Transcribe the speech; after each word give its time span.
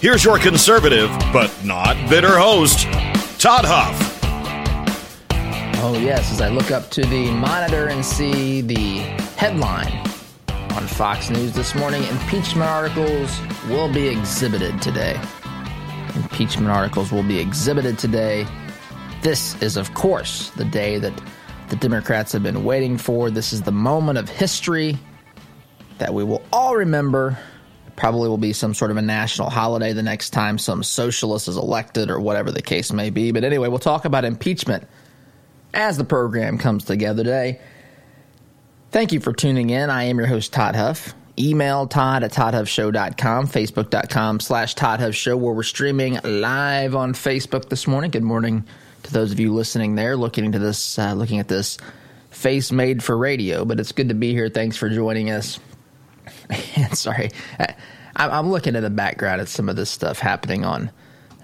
Here's 0.00 0.24
your 0.24 0.38
conservative, 0.38 1.10
but 1.30 1.52
not 1.62 1.94
bitter 2.08 2.38
host, 2.38 2.84
Todd 3.38 3.66
Huff. 3.66 4.18
Oh, 5.82 5.98
yes, 6.00 6.32
as 6.32 6.40
I 6.40 6.48
look 6.48 6.70
up 6.70 6.88
to 6.92 7.02
the 7.02 7.30
monitor 7.32 7.86
and 7.86 8.02
see 8.02 8.62
the 8.62 9.00
headline 9.36 9.92
on 10.70 10.86
Fox 10.86 11.28
News 11.28 11.52
this 11.52 11.74
morning 11.74 12.02
impeachment 12.04 12.70
articles 12.70 13.38
will 13.68 13.92
be 13.92 14.08
exhibited 14.08 14.80
today. 14.80 15.20
Impeachment 16.14 16.70
articles 16.70 17.12
will 17.12 17.22
be 17.22 17.38
exhibited 17.38 17.98
today. 17.98 18.46
This 19.20 19.60
is, 19.60 19.76
of 19.76 19.92
course, 19.92 20.48
the 20.52 20.64
day 20.64 20.98
that 20.98 21.12
the 21.68 21.76
Democrats 21.76 22.32
have 22.32 22.42
been 22.42 22.64
waiting 22.64 22.96
for. 22.96 23.30
This 23.30 23.52
is 23.52 23.60
the 23.60 23.70
moment 23.70 24.16
of 24.16 24.30
history 24.30 24.98
that 25.98 26.14
we 26.14 26.24
will 26.24 26.42
all 26.54 26.74
remember 26.74 27.38
Probably 28.00 28.30
will 28.30 28.38
be 28.38 28.54
some 28.54 28.72
sort 28.72 28.90
of 28.90 28.96
a 28.96 29.02
national 29.02 29.50
holiday 29.50 29.92
the 29.92 30.02
next 30.02 30.30
time 30.30 30.56
some 30.56 30.82
socialist 30.82 31.48
is 31.48 31.58
elected 31.58 32.10
or 32.10 32.18
whatever 32.18 32.50
the 32.50 32.62
case 32.62 32.94
may 32.94 33.10
be. 33.10 33.30
But 33.30 33.44
anyway, 33.44 33.68
we'll 33.68 33.78
talk 33.78 34.06
about 34.06 34.24
impeachment 34.24 34.88
as 35.74 35.98
the 35.98 36.04
program 36.04 36.56
comes 36.56 36.86
together 36.86 37.22
today. 37.22 37.60
Thank 38.90 39.12
you 39.12 39.20
for 39.20 39.34
tuning 39.34 39.68
in. 39.68 39.90
I 39.90 40.04
am 40.04 40.16
your 40.16 40.28
host, 40.28 40.50
Todd 40.50 40.76
Huff. 40.76 41.12
Email 41.38 41.86
Todd 41.86 42.24
at 42.24 42.32
ToddHuffShow.com, 42.32 43.46
Facebook.com 43.46 44.40
slash 44.40 44.74
Todd 44.74 45.00
Huff 45.00 45.14
Show, 45.14 45.36
where 45.36 45.52
we're 45.52 45.62
streaming 45.62 46.18
live 46.24 46.94
on 46.94 47.12
Facebook 47.12 47.68
this 47.68 47.86
morning. 47.86 48.10
Good 48.10 48.22
morning 48.22 48.64
to 49.02 49.12
those 49.12 49.30
of 49.30 49.38
you 49.38 49.52
listening 49.52 49.94
there, 49.94 50.16
looking 50.16 50.46
into 50.46 50.58
this, 50.58 50.98
uh, 50.98 51.12
looking 51.12 51.38
at 51.38 51.48
this 51.48 51.76
face 52.30 52.72
made 52.72 53.02
for 53.02 53.14
radio. 53.14 53.66
But 53.66 53.78
it's 53.78 53.92
good 53.92 54.08
to 54.08 54.14
be 54.14 54.32
here. 54.32 54.48
Thanks 54.48 54.78
for 54.78 54.88
joining 54.88 55.30
us. 55.30 55.60
sorry, 56.92 57.30
I, 58.16 58.38
am 58.38 58.50
looking 58.50 58.76
at 58.76 58.80
the 58.80 58.90
background 58.90 59.40
at 59.40 59.48
some 59.48 59.68
of 59.68 59.76
this 59.76 59.90
stuff 59.90 60.18
happening 60.18 60.64
on 60.64 60.90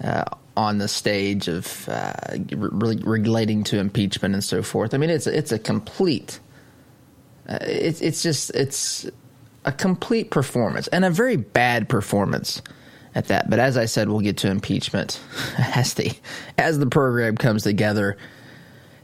uh, 0.03 0.25
on 0.55 0.79
the 0.79 0.87
stage 0.87 1.47
of 1.47 1.87
uh, 1.87 2.13
re- 2.51 3.01
relating 3.03 3.63
to 3.65 3.79
impeachment 3.79 4.33
and 4.33 4.43
so 4.43 4.63
forth. 4.63 4.93
I 4.93 4.97
mean, 4.97 5.09
it's 5.09 5.27
it's 5.27 5.51
a 5.51 5.59
complete. 5.59 6.39
Uh, 7.47 7.59
it's 7.61 8.01
it's 8.01 8.23
just 8.23 8.49
it's 8.51 9.09
a 9.65 9.71
complete 9.71 10.31
performance 10.31 10.87
and 10.87 11.05
a 11.05 11.09
very 11.09 11.35
bad 11.35 11.89
performance 11.89 12.61
at 13.15 13.27
that. 13.27 13.49
But 13.49 13.59
as 13.59 13.77
I 13.77 13.85
said, 13.85 14.09
we'll 14.09 14.21
get 14.21 14.37
to 14.37 14.49
impeachment 14.49 15.19
as 15.57 15.93
the 15.93 16.11
as 16.57 16.79
the 16.79 16.87
program 16.87 17.37
comes 17.37 17.63
together 17.63 18.17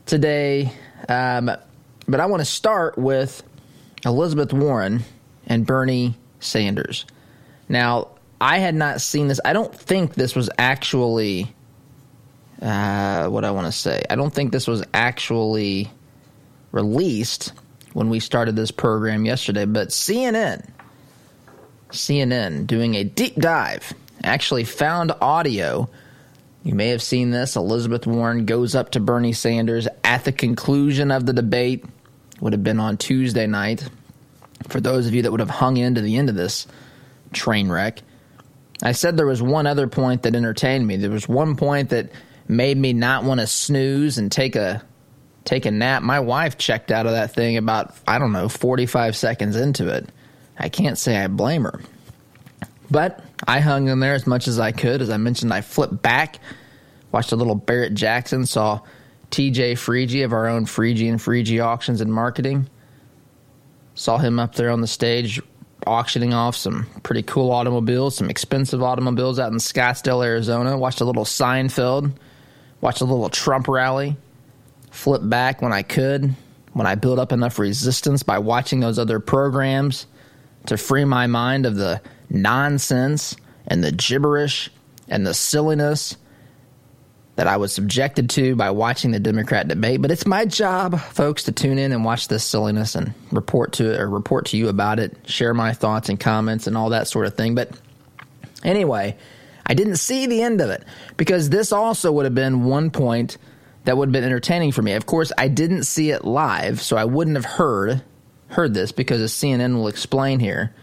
today. 0.05 0.71
Um, 1.09 1.51
but 2.07 2.19
I 2.19 2.25
want 2.25 2.41
to 2.41 2.45
start 2.45 2.97
with 2.97 3.43
Elizabeth 4.05 4.53
Warren 4.53 5.03
and 5.47 5.65
Bernie 5.65 6.15
Sanders. 6.39 7.05
Now, 7.69 8.09
I 8.39 8.59
had 8.59 8.75
not 8.75 9.01
seen 9.01 9.27
this. 9.27 9.39
I 9.45 9.53
don't 9.53 9.73
think 9.73 10.15
this 10.15 10.35
was 10.35 10.49
actually 10.57 11.53
uh, 12.61 13.27
what 13.27 13.45
I 13.45 13.51
want 13.51 13.67
to 13.67 13.71
say. 13.71 14.03
I 14.09 14.15
don't 14.15 14.33
think 14.33 14.51
this 14.51 14.67
was 14.67 14.83
actually 14.93 15.89
released 16.71 17.53
when 17.93 18.09
we 18.09 18.19
started 18.19 18.55
this 18.55 18.71
program 18.71 19.25
yesterday, 19.25 19.65
but 19.65 19.89
CNN, 19.89 20.67
CNN 21.91 22.65
doing 22.65 22.95
a 22.95 23.03
deep 23.03 23.35
dive, 23.35 23.93
actually 24.23 24.63
found 24.63 25.11
audio. 25.21 25.89
You 26.63 26.73
may 26.73 26.89
have 26.89 27.01
seen 27.01 27.31
this. 27.31 27.55
Elizabeth 27.55 28.07
Warren 28.07 28.45
goes 28.45 28.73
up 28.75 28.91
to 28.91 28.99
Bernie 28.99 29.33
Sanders 29.33 29.87
at 30.03 30.25
the 30.25 30.31
conclusion 30.31 31.11
of 31.11 31.25
the 31.25 31.33
debate. 31.33 31.85
Would 32.41 32.53
have 32.53 32.63
been 32.63 32.79
on 32.79 32.97
Tuesday 32.97 33.47
night 33.47 33.87
for 34.69 34.79
those 34.79 35.07
of 35.07 35.13
you 35.13 35.23
that 35.23 35.31
would 35.31 35.39
have 35.39 35.49
hung 35.49 35.77
in 35.77 35.95
to 35.95 36.01
the 36.01 36.17
end 36.17 36.29
of 36.29 36.35
this 36.35 36.67
train 37.31 37.69
wreck. 37.69 38.01
I 38.81 38.91
said 38.91 39.17
there 39.17 39.25
was 39.25 39.41
one 39.41 39.67
other 39.67 39.87
point 39.87 40.23
that 40.23 40.35
entertained 40.35 40.85
me. 40.85 40.97
There 40.97 41.09
was 41.09 41.27
one 41.27 41.55
point 41.55 41.89
that 41.89 42.11
made 42.47 42.77
me 42.77 42.93
not 42.93 43.23
want 43.23 43.39
to 43.39 43.47
snooze 43.47 44.17
and 44.17 44.31
take 44.31 44.55
a 44.55 44.83
take 45.45 45.65
a 45.65 45.71
nap. 45.71 46.03
My 46.03 46.19
wife 46.19 46.57
checked 46.57 46.91
out 46.91 47.05
of 47.05 47.13
that 47.13 47.33
thing 47.33 47.57
about 47.57 47.95
I 48.07 48.19
don't 48.19 48.31
know 48.31 48.49
45 48.49 49.15
seconds 49.15 49.55
into 49.55 49.87
it. 49.87 50.09
I 50.57 50.69
can't 50.69 50.97
say 50.97 51.17
I 51.17 51.27
blame 51.27 51.63
her. 51.63 51.79
But 52.91 53.23
I 53.47 53.59
hung 53.59 53.87
in 53.87 53.99
there 53.99 54.13
as 54.13 54.27
much 54.27 54.47
as 54.47 54.59
I 54.59 54.71
could. 54.71 55.01
As 55.01 55.09
I 55.09 55.17
mentioned, 55.17 55.53
I 55.53 55.61
flipped 55.61 56.01
back, 56.01 56.39
watched 57.11 57.31
a 57.31 57.35
little 57.35 57.55
Barrett 57.55 57.95
Jackson, 57.95 58.45
saw 58.45 58.81
TJ 59.31 59.73
Freegee 59.73 60.23
of 60.25 60.33
our 60.33 60.47
own 60.47 60.65
Freegee 60.65 61.09
and 61.09 61.19
Freegee 61.19 61.63
Auctions 61.63 62.01
and 62.01 62.13
Marketing 62.13 62.69
Saw 63.95 64.17
him 64.17 64.39
up 64.39 64.55
there 64.55 64.71
on 64.71 64.81
the 64.81 64.87
stage 64.87 65.41
auctioning 65.85 66.33
off 66.33 66.55
some 66.55 66.87
pretty 67.03 67.23
cool 67.23 67.51
automobiles, 67.51 68.15
some 68.15 68.29
expensive 68.29 68.81
automobiles 68.81 69.39
out 69.39 69.51
in 69.51 69.57
Scottsdale, 69.57 70.25
Arizona. 70.25 70.77
Watched 70.77 71.01
a 71.01 71.05
little 71.05 71.25
Seinfeld, 71.25 72.11
watched 72.81 73.01
a 73.01 73.05
little 73.05 73.29
Trump 73.29 73.67
rally, 73.67 74.15
flipped 74.91 75.29
back 75.29 75.61
when 75.61 75.73
I 75.73 75.83
could, 75.83 76.35
when 76.73 76.87
I 76.87 76.95
built 76.95 77.19
up 77.19 77.31
enough 77.31 77.59
resistance 77.59 78.23
by 78.23 78.39
watching 78.39 78.79
those 78.79 78.97
other 78.97 79.19
programs 79.19 80.07
to 80.67 80.77
free 80.77 81.05
my 81.05 81.27
mind 81.27 81.65
of 81.65 81.75
the 81.75 82.01
nonsense 82.29 83.35
and 83.67 83.83
the 83.83 83.91
gibberish 83.91 84.71
and 85.07 85.25
the 85.25 85.33
silliness 85.33 86.17
that 87.35 87.47
I 87.47 87.57
was 87.57 87.73
subjected 87.73 88.29
to 88.31 88.55
by 88.55 88.69
watching 88.69 89.11
the 89.11 89.19
Democrat 89.19 89.67
debate. 89.67 90.01
But 90.01 90.11
it's 90.11 90.25
my 90.25 90.45
job, 90.45 90.99
folks, 90.99 91.43
to 91.43 91.51
tune 91.51 91.79
in 91.79 91.91
and 91.91 92.05
watch 92.05 92.27
this 92.27 92.43
silliness 92.43 92.95
and 92.95 93.13
report 93.31 93.73
to 93.73 93.93
it 93.93 93.99
or 93.99 94.09
report 94.09 94.47
to 94.47 94.57
you 94.57 94.69
about 94.69 94.99
it, 94.99 95.17
share 95.25 95.53
my 95.53 95.73
thoughts 95.73 96.09
and 96.09 96.19
comments 96.19 96.67
and 96.67 96.77
all 96.77 96.89
that 96.89 97.07
sort 97.07 97.25
of 97.25 97.35
thing. 97.35 97.55
But 97.55 97.71
anyway, 98.63 99.17
I 99.65 99.73
didn't 99.73 99.95
see 99.95 100.27
the 100.27 100.43
end 100.43 100.61
of 100.61 100.69
it 100.69 100.83
because 101.17 101.49
this 101.49 101.71
also 101.71 102.11
would 102.11 102.25
have 102.25 102.35
been 102.35 102.65
one 102.65 102.91
point 102.91 103.37
that 103.85 103.97
would 103.97 104.09
have 104.09 104.13
been 104.13 104.23
entertaining 104.23 104.71
for 104.71 104.81
me. 104.81 104.93
Of 104.93 105.05
course, 105.05 105.31
I 105.37 105.47
didn't 105.47 105.83
see 105.83 106.11
it 106.11 106.23
live, 106.23 106.81
so 106.81 106.97
I 106.97 107.05
wouldn't 107.05 107.35
have 107.35 107.45
heard 107.45 108.03
heard 108.49 108.73
this 108.75 108.91
because 108.91 109.19
as 109.19 109.33
CNN 109.33 109.73
will 109.73 109.87
explain 109.87 110.39
here 110.39 110.73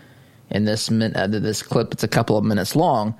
in 0.50 0.64
this 0.64 0.90
uh, 0.90 1.26
this 1.30 1.62
clip, 1.62 1.92
it's 1.92 2.02
a 2.02 2.08
couple 2.08 2.36
of 2.36 2.44
minutes 2.44 2.74
long. 2.74 3.14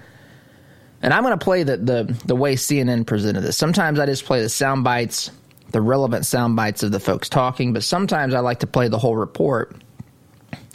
And 1.03 1.15
I'm 1.15 1.23
going 1.23 1.39
to 1.39 1.43
play 1.43 1.63
the, 1.63 1.77
the, 1.77 2.21
the 2.27 2.37
way 2.37 2.57
CNN 2.57 3.07
presented 3.07 3.41
this. 3.41 3.57
Sometimes 3.57 3.99
I 3.99 4.07
just 4.07 4.25
play 4.25 4.43
the 4.43 4.49
sound 4.49 4.85
bites, 4.85 5.31
the 5.71 5.81
relevant 5.81 6.27
sound 6.27 6.57
bites 6.57 6.83
of 6.83 6.93
the 6.93 7.01
folks 7.01 7.29
talking, 7.29 7.73
but 7.73 7.83
sometimes 7.83 8.35
I 8.35 8.41
like 8.41 8.61
to 8.61 8.67
play 8.67 8.89
the 8.89 8.99
whole 8.99 9.17
report 9.17 9.75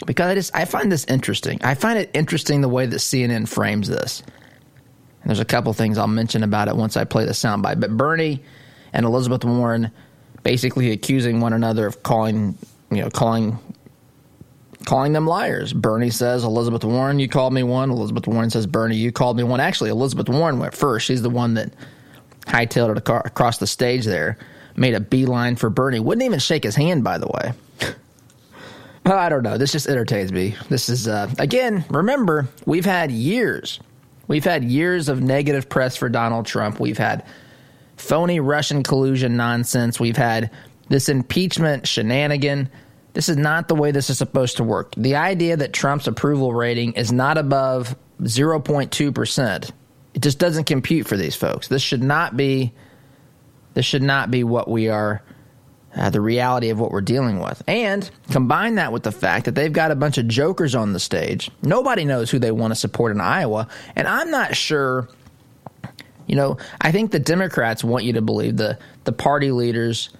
because 0.04 0.26
I 0.26 0.34
just 0.34 0.54
I 0.54 0.64
find 0.64 0.90
this 0.90 1.04
interesting. 1.04 1.60
I 1.62 1.74
find 1.74 1.98
it 1.98 2.10
interesting 2.12 2.60
the 2.60 2.68
way 2.68 2.86
that 2.86 2.96
CNN 2.96 3.48
frames 3.48 3.88
this. 3.88 4.20
And 4.20 5.30
there's 5.30 5.40
a 5.40 5.44
couple 5.44 5.72
things 5.72 5.98
I'll 5.98 6.06
mention 6.06 6.42
about 6.42 6.68
it 6.68 6.76
once 6.76 6.96
I 6.96 7.04
play 7.04 7.24
the 7.24 7.32
soundbite. 7.32 7.80
But 7.80 7.96
Bernie 7.96 8.42
and 8.92 9.04
Elizabeth 9.06 9.44
Warren 9.44 9.90
basically 10.42 10.92
accusing 10.92 11.40
one 11.40 11.52
another 11.52 11.86
of 11.86 12.02
calling, 12.02 12.56
you 12.90 12.98
know, 12.98 13.10
calling 13.10 13.58
calling 14.86 15.12
them 15.12 15.26
liars. 15.26 15.74
Bernie 15.74 16.10
says, 16.10 16.44
Elizabeth 16.44 16.84
Warren, 16.84 17.18
you 17.18 17.28
called 17.28 17.52
me 17.52 17.62
one. 17.62 17.90
Elizabeth 17.90 18.26
Warren 18.26 18.48
says, 18.48 18.66
Bernie, 18.66 18.96
you 18.96 19.12
called 19.12 19.36
me 19.36 19.42
one. 19.42 19.60
Actually, 19.60 19.90
Elizabeth 19.90 20.28
Warren 20.28 20.58
went 20.58 20.74
first. 20.74 21.04
She's 21.04 21.20
the 21.20 21.28
one 21.28 21.54
that 21.54 21.74
hightailed 22.46 22.96
it 22.96 23.08
across 23.26 23.58
the 23.58 23.66
stage 23.66 24.04
there, 24.06 24.38
made 24.76 24.94
a 24.94 25.00
beeline 25.00 25.56
for 25.56 25.68
Bernie. 25.68 26.00
Wouldn't 26.00 26.24
even 26.24 26.38
shake 26.38 26.64
his 26.64 26.76
hand, 26.76 27.04
by 27.04 27.18
the 27.18 27.26
way. 27.26 27.52
I 29.04 29.28
don't 29.28 29.42
know. 29.42 29.58
This 29.58 29.72
just 29.72 29.88
entertains 29.88 30.32
me. 30.32 30.56
This 30.68 30.88
is, 30.88 31.06
uh, 31.06 31.30
again, 31.38 31.84
remember, 31.90 32.48
we've 32.64 32.86
had 32.86 33.10
years. 33.10 33.80
We've 34.28 34.44
had 34.44 34.64
years 34.64 35.08
of 35.08 35.20
negative 35.20 35.68
press 35.68 35.96
for 35.96 36.08
Donald 36.08 36.46
Trump. 36.46 36.80
We've 36.80 36.98
had 36.98 37.24
phony 37.96 38.40
Russian 38.40 38.82
collusion 38.82 39.36
nonsense. 39.36 40.00
We've 40.00 40.16
had 40.16 40.50
this 40.88 41.08
impeachment 41.08 41.86
shenanigan. 41.86 42.70
This 43.16 43.30
is 43.30 43.38
not 43.38 43.66
the 43.66 43.74
way 43.74 43.92
this 43.92 44.10
is 44.10 44.18
supposed 44.18 44.58
to 44.58 44.62
work. 44.62 44.92
The 44.94 45.16
idea 45.16 45.56
that 45.56 45.72
Trump's 45.72 46.06
approval 46.06 46.52
rating 46.52 46.92
is 46.92 47.10
not 47.10 47.38
above 47.38 47.96
0.2%, 48.20 49.70
it 50.12 50.20
just 50.20 50.38
doesn't 50.38 50.64
compute 50.64 51.08
for 51.08 51.16
these 51.16 51.34
folks. 51.34 51.66
This 51.68 51.80
should 51.80 52.02
not 52.02 52.36
be 52.36 52.74
this 53.72 53.86
should 53.86 54.02
not 54.02 54.30
be 54.30 54.44
what 54.44 54.68
we 54.68 54.90
are 54.90 55.22
uh, 55.96 56.10
the 56.10 56.20
reality 56.20 56.68
of 56.68 56.78
what 56.78 56.90
we're 56.90 57.00
dealing 57.00 57.40
with. 57.40 57.62
And 57.66 58.10
combine 58.32 58.74
that 58.74 58.92
with 58.92 59.02
the 59.02 59.12
fact 59.12 59.46
that 59.46 59.54
they've 59.54 59.72
got 59.72 59.90
a 59.90 59.96
bunch 59.96 60.18
of 60.18 60.28
jokers 60.28 60.74
on 60.74 60.92
the 60.92 61.00
stage. 61.00 61.50
Nobody 61.62 62.04
knows 62.04 62.30
who 62.30 62.38
they 62.38 62.50
want 62.50 62.72
to 62.72 62.74
support 62.74 63.12
in 63.12 63.20
Iowa, 63.22 63.66
and 63.94 64.06
I'm 64.06 64.30
not 64.30 64.54
sure 64.54 65.08
you 66.26 66.36
know, 66.36 66.58
I 66.82 66.92
think 66.92 67.12
the 67.12 67.18
Democrats 67.18 67.82
want 67.82 68.04
you 68.04 68.12
to 68.12 68.20
believe 68.20 68.58
the 68.58 68.78
the 69.04 69.12
party 69.12 69.52
leaders, 69.52 70.10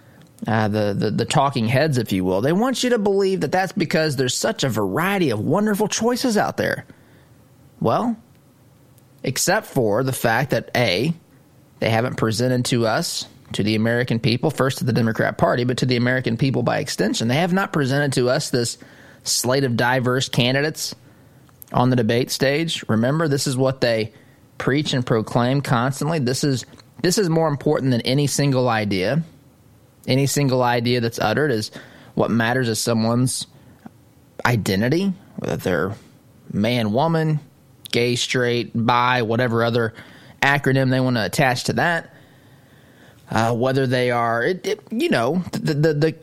uh, 0.47 0.69
the, 0.69 0.95
the 0.95 1.11
the 1.11 1.25
talking 1.25 1.67
heads, 1.67 1.99
if 1.99 2.13
you 2.13 2.25
will. 2.25 2.41
They 2.41 2.53
want 2.53 2.85
you 2.85 2.91
to 2.91 2.99
believe 2.99 3.41
that 3.41 3.53
that's 3.53 3.73
because 3.73 4.17
there's 4.17 4.37
such 4.37 4.65
a 4.65 4.69
variety 4.69 5.31
of 5.31 5.41
wonderful 5.41 5.89
choices 5.89 6.37
out 6.37 6.57
there. 6.57 6.87
Well, 7.81 8.17
except 9.23 9.67
for 9.67 10.03
the 10.03 10.13
fact 10.13 10.51
that 10.51 10.71
a 10.77 11.15
they 11.81 11.91
haven't 11.91 12.17
presented 12.17 12.65
to 12.67 12.87
us 12.87 13.27
to 13.53 13.63
the 13.63 13.75
American 13.75 14.19
people, 14.19 14.51
first 14.51 14.79
to 14.79 14.85
the 14.85 14.93
Democrat 14.93 15.39
Party, 15.39 15.65
but 15.65 15.79
to 15.79 15.87
the 15.87 15.97
American 15.97 16.37
people 16.37 16.63
by 16.63 16.79
extension. 16.79 17.29
They 17.29 17.37
have 17.37 17.53
not 17.53 17.73
presented 17.73 18.13
to 18.15 18.29
us 18.29 18.51
this 18.51 18.79
slate 19.25 19.65
of 19.65 19.77
diverse 19.77 20.29
candidates 20.29 20.95
on 21.73 21.91
the 21.91 21.97
debate 21.97 22.31
stage. 22.31 22.85
Remember, 22.89 23.29
this 23.29 23.47
is 23.47 23.57
what 23.57 23.81
they 23.81 24.13
preach 24.59 24.93
and 24.93 25.05
proclaim 25.05 25.61
constantly. 25.61 26.19
This 26.19 26.45
is 26.45 26.65
this 27.03 27.19
is 27.19 27.29
more 27.29 27.49
important 27.49 27.91
than 27.93 28.01
any 28.03 28.27
single 28.27 28.69
idea. 28.69 29.23
Any 30.07 30.27
single 30.27 30.63
idea 30.63 31.01
that's 31.01 31.19
uttered 31.19 31.51
is 31.51 31.71
what 32.15 32.31
matters 32.31 32.69
is 32.69 32.81
someone's 32.81 33.47
identity, 34.45 35.13
whether 35.37 35.57
they're 35.57 35.95
man, 36.53 36.93
woman, 36.93 37.41
gay, 37.91 38.17
straight, 38.17 38.71
bi, 38.75 39.23
whatever 39.23 39.65
other 39.65 39.95
acronym 40.43 40.91
they 40.91 41.01
want 41.01 41.17
to 41.17 41.25
attach 41.25 41.65
to 41.65 41.75
that. 41.75 42.13
Uh, 43.29 43.53
whether 43.53 43.89
they 43.89 44.13
are, 44.13 44.45
it, 44.45 44.65
it, 44.65 44.81
you 44.93 45.09
know, 45.09 45.43
the, 45.51 45.75
the, 45.75 45.95
the 45.95 46.15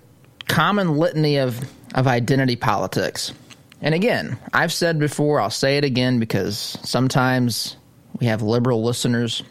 common 0.47 0.97
litany 0.97 1.37
of 1.37 1.59
of 1.93 2.07
identity 2.07 2.55
politics. 2.55 3.33
And 3.81 3.93
again, 3.93 4.37
I've 4.53 4.73
said 4.73 4.99
before, 4.99 5.39
I'll 5.41 5.49
say 5.49 5.77
it 5.77 5.83
again 5.83 6.19
because 6.19 6.77
sometimes 6.83 7.75
we 8.19 8.27
have 8.27 8.41
liberal 8.41 8.83
listeners. 8.83 9.43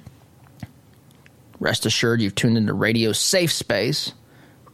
Rest 1.61 1.87
assured, 1.87 2.21
you've 2.21 2.35
tuned 2.35 2.57
into 2.57 2.73
radio 2.73 3.13
safe 3.13 3.53
space. 3.53 4.13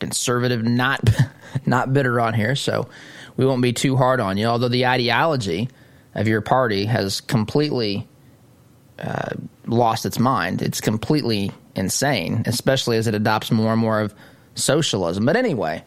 Conservative, 0.01 0.65
not 0.65 1.01
not 1.67 1.93
bitter 1.93 2.21
on 2.21 2.35
here, 2.35 2.55
so 2.55 2.89
we 3.37 3.47
won't 3.47 3.63
be 3.63 3.73
too 3.73 3.97
hard 3.97 4.21
on 4.21 4.37
you. 4.37 4.47
Although 4.47 4.69
the 4.69 4.87
ideology 4.87 5.69
of 6.15 6.29
your 6.29 6.41
party 6.41 6.85
has 6.87 7.21
completely 7.21 8.07
uh, 8.99 9.31
lost 9.67 10.07
its 10.07 10.19
mind, 10.19 10.63
it's 10.63 10.81
completely 10.81 11.53
insane, 11.75 12.43
especially 12.47 12.97
as 12.97 13.07
it 13.07 13.15
adopts 13.15 13.51
more 13.51 13.73
and 13.73 13.81
more 13.81 14.01
of 14.01 14.15
socialism. 14.55 15.25
But 15.25 15.37
anyway, 15.37 15.85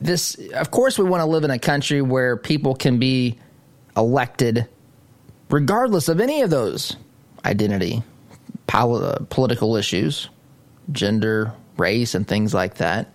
this, 0.00 0.34
of 0.54 0.70
course, 0.70 0.98
we 0.98 1.04
want 1.04 1.20
to 1.20 1.26
live 1.26 1.44
in 1.44 1.50
a 1.50 1.58
country 1.58 2.02
where 2.02 2.36
people 2.36 2.74
can 2.74 2.98
be 2.98 3.38
elected 3.96 4.68
regardless 5.50 6.08
of 6.08 6.20
any 6.20 6.42
of 6.42 6.50
those 6.50 6.96
identity, 7.44 8.02
pol- 8.66 9.04
uh, 9.04 9.18
political 9.30 9.76
issues, 9.76 10.28
gender, 10.90 11.52
race, 11.76 12.14
and 12.14 12.26
things 12.26 12.54
like 12.54 12.76
that. 12.76 13.12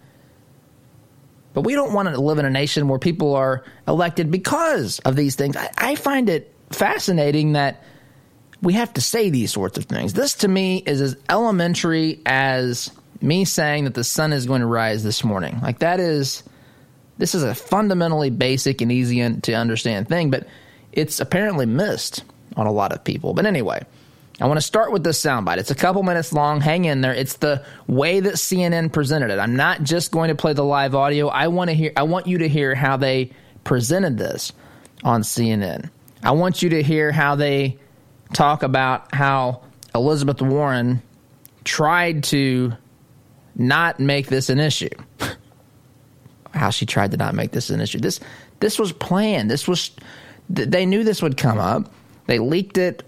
But 1.53 1.61
we 1.61 1.73
don't 1.73 1.93
want 1.93 2.09
to 2.09 2.19
live 2.19 2.37
in 2.37 2.45
a 2.45 2.49
nation 2.49 2.87
where 2.87 2.99
people 2.99 3.35
are 3.35 3.63
elected 3.87 4.31
because 4.31 4.99
of 4.99 5.15
these 5.15 5.35
things. 5.35 5.57
I, 5.57 5.69
I 5.77 5.95
find 5.95 6.29
it 6.29 6.53
fascinating 6.69 7.53
that 7.53 7.83
we 8.61 8.73
have 8.73 8.93
to 8.93 9.01
say 9.01 9.29
these 9.29 9.51
sorts 9.51 9.77
of 9.77 9.85
things. 9.85 10.13
This 10.13 10.35
to 10.35 10.47
me 10.47 10.83
is 10.85 11.01
as 11.01 11.17
elementary 11.29 12.21
as 12.25 12.91
me 13.21 13.45
saying 13.45 13.85
that 13.85 13.93
the 13.93 14.03
sun 14.03 14.33
is 14.33 14.45
going 14.45 14.61
to 14.61 14.67
rise 14.67 15.03
this 15.03 15.23
morning. 15.23 15.59
Like 15.61 15.79
that 15.79 15.99
is 15.99 16.43
this 17.17 17.35
is 17.35 17.43
a 17.43 17.53
fundamentally 17.53 18.29
basic 18.29 18.81
and 18.81 18.91
easy 18.91 19.39
to 19.41 19.53
understand 19.53 20.07
thing, 20.07 20.29
but 20.29 20.47
it's 20.93 21.19
apparently 21.19 21.65
missed 21.65 22.23
on 22.55 22.65
a 22.65 22.71
lot 22.71 22.93
of 22.93 23.03
people. 23.03 23.33
But 23.33 23.45
anyway, 23.45 23.81
I 24.41 24.47
want 24.47 24.57
to 24.57 24.65
start 24.65 24.91
with 24.91 25.03
this 25.03 25.21
soundbite. 25.21 25.57
It's 25.57 25.71
a 25.71 25.75
couple 25.75 26.01
minutes 26.03 26.31
long. 26.31 26.61
Hang 26.61 26.85
in 26.85 27.01
there. 27.01 27.13
It's 27.13 27.37
the 27.37 27.65
way 27.87 28.21
that 28.21 28.35
CNN 28.35 28.93
presented 28.93 29.31
it. 29.31 29.39
I'm 29.39 29.55
not 29.55 29.83
just 29.83 30.11
going 30.11 30.29
to 30.29 30.35
play 30.35 30.53
the 30.53 30.63
live 30.63 30.95
audio. 30.95 31.27
I 31.27 31.49
want 31.49 31.69
to 31.69 31.73
hear 31.73 31.91
I 31.97 32.03
want 32.03 32.27
you 32.27 32.39
to 32.39 32.47
hear 32.47 32.73
how 32.73 32.95
they 32.97 33.31
presented 33.63 34.17
this 34.17 34.53
on 35.03 35.21
CNN. 35.21 35.89
I 36.23 36.31
want 36.31 36.61
you 36.61 36.69
to 36.69 36.83
hear 36.83 37.11
how 37.11 37.35
they 37.35 37.77
talk 38.33 38.63
about 38.63 39.13
how 39.13 39.61
Elizabeth 39.93 40.41
Warren 40.41 41.01
tried 41.63 42.23
to 42.25 42.73
not 43.55 43.99
make 43.99 44.27
this 44.27 44.49
an 44.49 44.59
issue. 44.59 44.89
how 46.53 46.69
she 46.69 46.85
tried 46.85 47.11
to 47.11 47.17
not 47.17 47.35
make 47.35 47.51
this 47.51 47.69
an 47.69 47.81
issue. 47.81 47.99
This 47.99 48.19
this 48.61 48.79
was 48.79 48.93
planned. 48.93 49.51
This 49.51 49.67
was 49.67 49.91
they 50.49 50.85
knew 50.85 51.03
this 51.03 51.21
would 51.21 51.37
come 51.37 51.57
up. 51.57 51.91
They 52.25 52.39
leaked 52.39 52.77
it, 52.77 53.03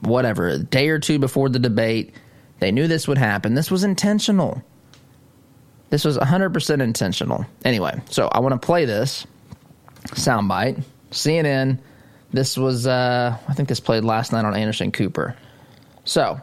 whatever, 0.00 0.48
a 0.48 0.58
day 0.58 0.88
or 0.88 0.98
two 0.98 1.18
before 1.18 1.48
the 1.48 1.58
debate. 1.58 2.14
They 2.58 2.72
knew 2.72 2.86
this 2.86 3.06
would 3.06 3.18
happen. 3.18 3.54
This 3.54 3.70
was 3.70 3.84
intentional. 3.84 4.62
This 5.90 6.04
was 6.04 6.18
100% 6.18 6.80
intentional. 6.82 7.46
Anyway, 7.64 8.00
so 8.10 8.28
I 8.28 8.40
want 8.40 8.60
to 8.60 8.64
play 8.64 8.84
this 8.84 9.26
soundbite. 10.08 10.82
CNN. 11.10 11.78
This 12.32 12.56
was, 12.56 12.86
uh, 12.86 13.36
I 13.48 13.52
think 13.54 13.68
this 13.68 13.80
played 13.80 14.04
last 14.04 14.32
night 14.32 14.44
on 14.44 14.54
Anderson 14.54 14.90
Cooper. 14.90 15.36
So, 16.04 16.40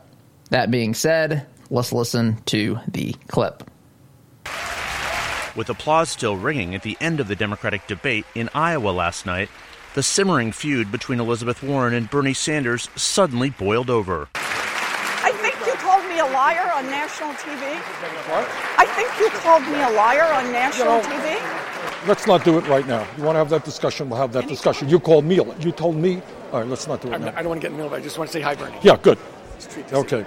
that 0.50 0.72
being 0.72 0.94
said, 0.94 1.46
let's 1.70 1.92
listen 1.92 2.42
to 2.46 2.80
the 2.88 3.14
clip. 3.28 3.70
With 5.56 5.70
applause 5.70 6.10
still 6.10 6.36
ringing 6.36 6.74
at 6.74 6.82
the 6.84 6.98
end 7.00 7.20
of 7.20 7.28
the 7.28 7.36
Democratic 7.36 7.86
debate 7.88 8.26
in 8.34 8.50
Iowa 8.56 8.90
last 8.90 9.26
night, 9.26 9.50
the 9.94 10.04
simmering 10.04 10.52
feud 10.52 10.92
between 10.92 11.20
Elizabeth 11.20 11.62
Warren 11.62 11.94
and 11.94 12.10
Bernie 12.10 12.34
Sanders 12.34 12.90
suddenly 12.96 13.52
boiled 13.52 13.90
over. 13.90 14.28
I 14.36 15.32
think 15.42 15.56
you 15.66 15.74
called 15.74 16.06
me 16.10 16.20
a 16.20 16.26
liar 16.26 16.72
on 16.74 16.86
national 16.88 17.30
TV. 17.34 17.76
What? 18.30 18.50
I 18.78 18.86
think 18.86 19.10
you 19.20 19.30
called 19.40 19.64
me 19.64 19.82
a 19.82 19.90
liar 19.90 20.34
on 20.34 20.52
national 20.52 20.98
you 20.98 21.04
know, 21.04 21.10
TV. 21.10 22.08
Let's 22.08 22.28
not 22.28 22.44
do 22.44 22.58
it 22.58 22.68
right 22.68 22.86
now. 22.88 23.08
You 23.18 23.24
want 23.24 23.36
to 23.36 23.40
have 23.40 23.50
that 23.50 23.64
discussion? 23.64 24.10
We'll 24.10 24.20
have 24.20 24.34
that 24.34 24.48
discussion. 24.48 24.90
You 24.90 25.00
called 25.00 25.26
me. 25.26 25.38
A 25.38 25.44
li- 25.44 25.56
you 25.60 25.72
told 25.72 25.96
me. 25.96 26.22
All 26.52 26.60
right, 26.60 26.68
let's 26.68 26.88
not 26.88 27.02
do 27.02 27.14
it 27.14 27.20
now. 27.20 27.34
I 27.36 27.42
don't 27.42 27.50
want 27.50 27.62
to 27.62 27.66
get 27.68 27.72
in 27.72 27.78
the 27.78 27.84
middle. 27.84 27.98
I 27.98 28.02
just 28.02 28.18
want 28.18 28.30
to 28.30 28.34
say 28.34 28.42
hi, 28.42 28.56
Bernie. 28.56 28.78
Yeah, 28.82 28.98
good. 28.98 29.18
Okay. 29.92 30.26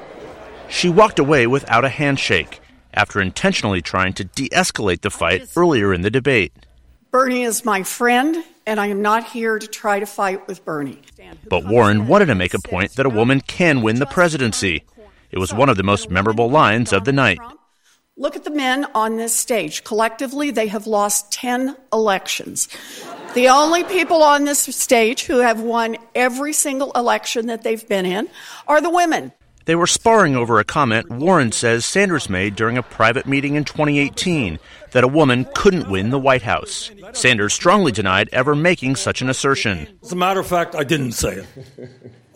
She 0.69 0.89
walked 0.89 1.19
away 1.19 1.47
without 1.47 1.85
a 1.85 1.89
handshake 1.89 2.61
after 2.95 3.21
intentionally 3.21 3.83
trying 3.83 4.15
to 4.15 4.25
de 4.25 4.49
escalate 4.49 5.03
the 5.03 5.11
fight 5.11 5.49
earlier 5.57 5.93
in 5.93 6.01
the 6.01 6.11
debate. 6.11 6.53
Bernie 7.11 7.45
is 7.45 7.65
my 7.65 7.83
friend, 7.83 8.45
and 8.67 8.81
I 8.81 8.89
am 8.89 9.01
not 9.01 9.29
here 9.29 9.59
to 9.59 9.67
try 9.67 10.01
to 10.01 10.07
fight 10.07 10.47
with 10.49 10.65
Bernie. 10.65 11.01
But 11.49 11.65
Warren 11.65 12.07
wanted 12.07 12.27
to 12.27 12.35
make 12.35 12.55
a 12.55 12.59
point 12.59 12.93
that 12.97 13.07
a 13.07 13.11
woman 13.11 13.41
can 13.41 13.83
win 13.83 13.99
the 13.99 14.07
presidency. 14.07 14.85
It 15.31 15.39
was 15.39 15.53
one 15.53 15.69
of 15.69 15.77
the 15.77 15.83
most 15.83 16.11
memorable 16.11 16.51
lines 16.51 16.93
of 16.93 17.05
the 17.05 17.13
night. 17.13 17.39
Look 18.19 18.35
at 18.35 18.45
the 18.45 18.51
men 18.51 18.87
on 18.95 19.17
this 19.17 19.35
stage. 19.35 19.85
Collectively, 19.85 20.51
they 20.51 20.69
have 20.69 20.87
lost 20.87 21.31
10 21.33 21.77
elections. 21.93 22.69
The 23.35 23.49
only 23.49 23.85
people 23.85 24.23
on 24.23 24.45
this 24.45 24.61
stage 24.61 25.25
who 25.25 25.41
have 25.41 25.61
won 25.61 25.99
every 26.15 26.55
single 26.55 26.93
election 26.93 27.47
that 27.47 27.63
they've 27.63 27.87
been 27.87 28.07
in 28.07 28.31
are 28.67 28.81
the 28.81 28.89
women. 28.89 29.33
They 29.67 29.75
were 29.75 29.89
sparring 29.89 30.37
over 30.37 30.61
a 30.61 30.65
comment 30.65 31.11
Warren 31.11 31.51
says 31.51 31.85
Sanders 31.85 32.31
made 32.31 32.55
during 32.55 32.79
a 32.79 32.85
private 32.85 33.27
meeting 33.27 33.57
in 33.57 33.65
2018 33.65 34.61
that 34.93 35.03
a 35.03 35.09
woman 35.09 35.45
couldn't 35.55 35.91
win 35.91 36.11
the 36.11 36.21
White 36.21 36.43
House. 36.43 36.93
Sanders 37.13 37.53
strongly 37.53 37.91
denied 37.91 38.29
ever 38.33 38.55
making 38.55 38.95
such 38.95 39.23
an 39.23 39.29
assertion. 39.29 39.89
As 40.05 40.13
a 40.13 40.17
matter 40.17 40.39
of 40.39 40.47
fact, 40.47 40.77
I 40.77 40.85
didn't 40.85 41.13
say 41.13 41.45
it. 41.45 41.47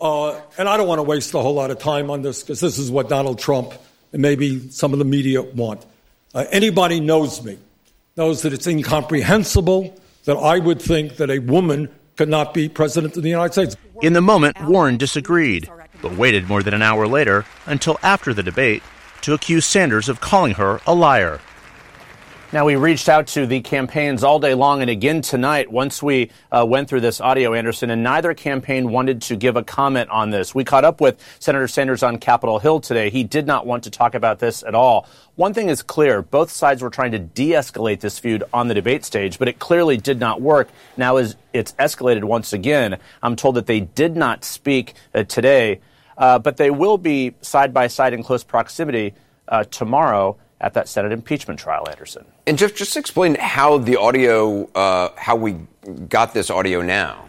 Uh, 0.01 0.41
and 0.57 0.67
I 0.67 0.77
don't 0.77 0.87
want 0.87 0.97
to 0.99 1.03
waste 1.03 1.33
a 1.35 1.39
whole 1.39 1.53
lot 1.53 1.71
of 1.71 1.77
time 1.77 2.09
on 2.09 2.21
this 2.21 2.41
because 2.41 2.59
this 2.59 2.79
is 2.79 2.89
what 2.89 3.07
Donald 3.07 3.37
Trump 3.37 3.73
and 4.11 4.21
maybe 4.21 4.69
some 4.69 4.93
of 4.93 4.99
the 4.99 5.05
media 5.05 5.41
want. 5.41 5.85
Uh, 6.33 6.45
anybody 6.51 6.99
knows 6.99 7.43
me, 7.45 7.59
knows 8.17 8.41
that 8.41 8.51
it's 8.51 8.67
incomprehensible 8.67 9.95
that 10.25 10.35
I 10.35 10.57
would 10.57 10.81
think 10.81 11.17
that 11.17 11.29
a 11.29 11.37
woman 11.39 11.87
could 12.17 12.29
not 12.29 12.53
be 12.53 12.67
president 12.67 13.15
of 13.15 13.23
the 13.23 13.29
United 13.29 13.53
States. 13.53 13.77
In 14.01 14.13
the 14.13 14.21
moment, 14.21 14.59
Warren 14.65 14.97
disagreed 14.97 15.69
but 16.01 16.17
waited 16.17 16.47
more 16.47 16.63
than 16.63 16.73
an 16.73 16.81
hour 16.81 17.07
later 17.07 17.45
until 17.65 17.99
after 18.03 18.33
the 18.33 18.43
debate 18.43 18.83
to 19.21 19.33
accuse 19.33 19.65
Sanders 19.65 20.09
of 20.09 20.21
calling 20.21 20.55
her 20.55 20.81
a 20.85 20.93
liar. 20.93 21.39
Now, 22.53 22.65
we 22.65 22.75
reached 22.75 23.07
out 23.07 23.27
to 23.27 23.45
the 23.45 23.61
campaigns 23.61 24.25
all 24.25 24.37
day 24.37 24.55
long 24.55 24.81
and 24.81 24.89
again 24.89 25.21
tonight 25.21 25.71
once 25.71 26.03
we 26.03 26.31
uh, 26.51 26.65
went 26.67 26.89
through 26.89 26.99
this 26.99 27.21
audio, 27.21 27.53
Anderson, 27.53 27.89
and 27.89 28.03
neither 28.03 28.33
campaign 28.33 28.91
wanted 28.91 29.21
to 29.21 29.37
give 29.37 29.55
a 29.55 29.63
comment 29.63 30.09
on 30.09 30.31
this. 30.31 30.53
We 30.53 30.65
caught 30.65 30.83
up 30.83 30.99
with 30.99 31.17
Senator 31.39 31.69
Sanders 31.69 32.03
on 32.03 32.17
Capitol 32.17 32.59
Hill 32.59 32.81
today. 32.81 33.09
He 33.09 33.23
did 33.23 33.47
not 33.47 33.65
want 33.65 33.85
to 33.85 33.89
talk 33.89 34.15
about 34.15 34.39
this 34.39 34.63
at 34.63 34.75
all. 34.75 35.07
One 35.35 35.53
thing 35.53 35.69
is 35.69 35.81
clear 35.81 36.21
both 36.21 36.51
sides 36.51 36.81
were 36.81 36.89
trying 36.89 37.13
to 37.13 37.19
de 37.19 37.51
escalate 37.51 38.01
this 38.01 38.19
feud 38.19 38.43
on 38.51 38.67
the 38.67 38.73
debate 38.73 39.05
stage, 39.05 39.39
but 39.39 39.47
it 39.47 39.59
clearly 39.59 39.95
did 39.95 40.19
not 40.19 40.41
work. 40.41 40.67
Now, 40.97 41.15
as 41.15 41.37
it's 41.53 41.71
escalated 41.73 42.25
once 42.25 42.51
again, 42.51 42.97
I'm 43.23 43.37
told 43.37 43.55
that 43.55 43.65
they 43.65 43.79
did 43.79 44.17
not 44.17 44.43
speak 44.43 44.95
uh, 45.15 45.23
today, 45.23 45.79
uh, 46.21 46.37
but 46.39 46.55
they 46.55 46.69
will 46.69 46.97
be 46.99 47.33
side 47.41 47.73
by 47.73 47.87
side 47.87 48.13
in 48.13 48.23
close 48.23 48.43
proximity 48.43 49.13
uh, 49.47 49.63
tomorrow 49.65 50.37
at 50.61 50.75
that 50.75 50.87
Senate 50.87 51.11
impeachment 51.11 51.59
trial, 51.59 51.89
Anderson. 51.89 52.23
And 52.45 52.57
Jeff, 52.57 52.75
just 52.75 52.95
explain 52.95 53.35
how 53.35 53.79
the 53.79 53.97
audio, 53.97 54.69
uh, 54.73 55.09
how 55.17 55.35
we 55.35 55.55
got 56.07 56.33
this 56.33 56.51
audio 56.51 56.83
now. 56.83 57.25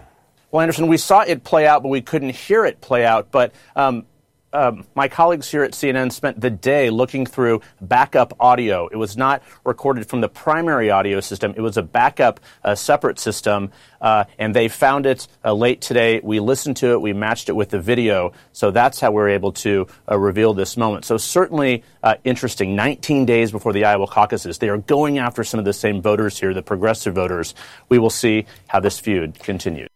Well, 0.51 0.61
Anderson, 0.61 0.87
we 0.87 0.99
saw 0.99 1.23
it 1.23 1.43
play 1.43 1.67
out, 1.67 1.83
but 1.83 1.89
we 1.89 2.03
couldn't 2.03 2.35
hear 2.35 2.67
it 2.67 2.83
play 2.83 3.07
out. 3.07 3.31
But 3.31 3.55
um, 3.75 4.05
um, 4.53 4.85
my 4.95 5.09
colleagues 5.09 5.51
here 5.51 5.63
at 5.63 5.73
CNN 5.73 6.13
spent 6.13 6.41
the 6.41 6.51
day 6.51 6.91
looking 6.91 7.27
through 7.27 7.61
backup 7.81 8.35
audio. 8.41 8.89
It 8.89 8.97
was 8.97 9.17
not 9.17 9.43
recorded 9.65 10.09
from 10.09 10.21
the 10.21 10.29
primary 10.29 10.91
audio 10.91 11.21
system. 11.21 11.55
It 11.57 11.61
was 11.61 11.77
a 11.77 11.83
backup, 11.83 12.41
uh, 12.65 12.75
separate 12.75 13.19
system, 13.19 13.71
uh, 14.01 14.25
and 14.39 14.55
they 14.55 14.69
found 14.69 15.07
it 15.07 15.27
uh, 15.45 15.53
late 15.53 15.81
today. 15.81 16.21
We 16.23 16.41
listened 16.41 16.77
to 16.79 16.93
it. 16.93 17.01
We 17.01 17.13
matched 17.13 17.49
it 17.49 17.53
with 17.53 17.71
the 17.71 17.81
video. 17.81 18.33
So 18.53 18.71
that's 18.71 19.01
how 19.01 19.11
we 19.11 19.17
were 19.17 19.29
able 19.29 19.53
to 19.53 19.87
uh, 20.11 20.19
reveal 20.19 20.55
this 20.55 20.77
moment. 20.77 21.05
So 21.05 21.17
certainly 21.17 21.85
uh, 22.03 22.17
interesting. 22.25 22.77
19 22.77 23.25
days 23.25 23.53
before 23.53 23.73
the 23.73 23.85
Iowa 23.85 24.07
caucuses, 24.07 24.59
they 24.59 24.69
are 24.69 24.79
going 24.79 25.19
after 25.19 25.45
some 25.45 25.59
of 25.59 25.65
the 25.65 25.73
same 25.73 26.03
voters 26.03 26.39
here, 26.39 26.53
the 26.55 26.63
progressive 26.63 27.15
voters. 27.15 27.55
We 27.89 27.99
will 27.99 28.11
see 28.11 28.47
how 28.69 28.81
this 28.81 28.99
feud 28.99 29.39
continues. 29.39 29.89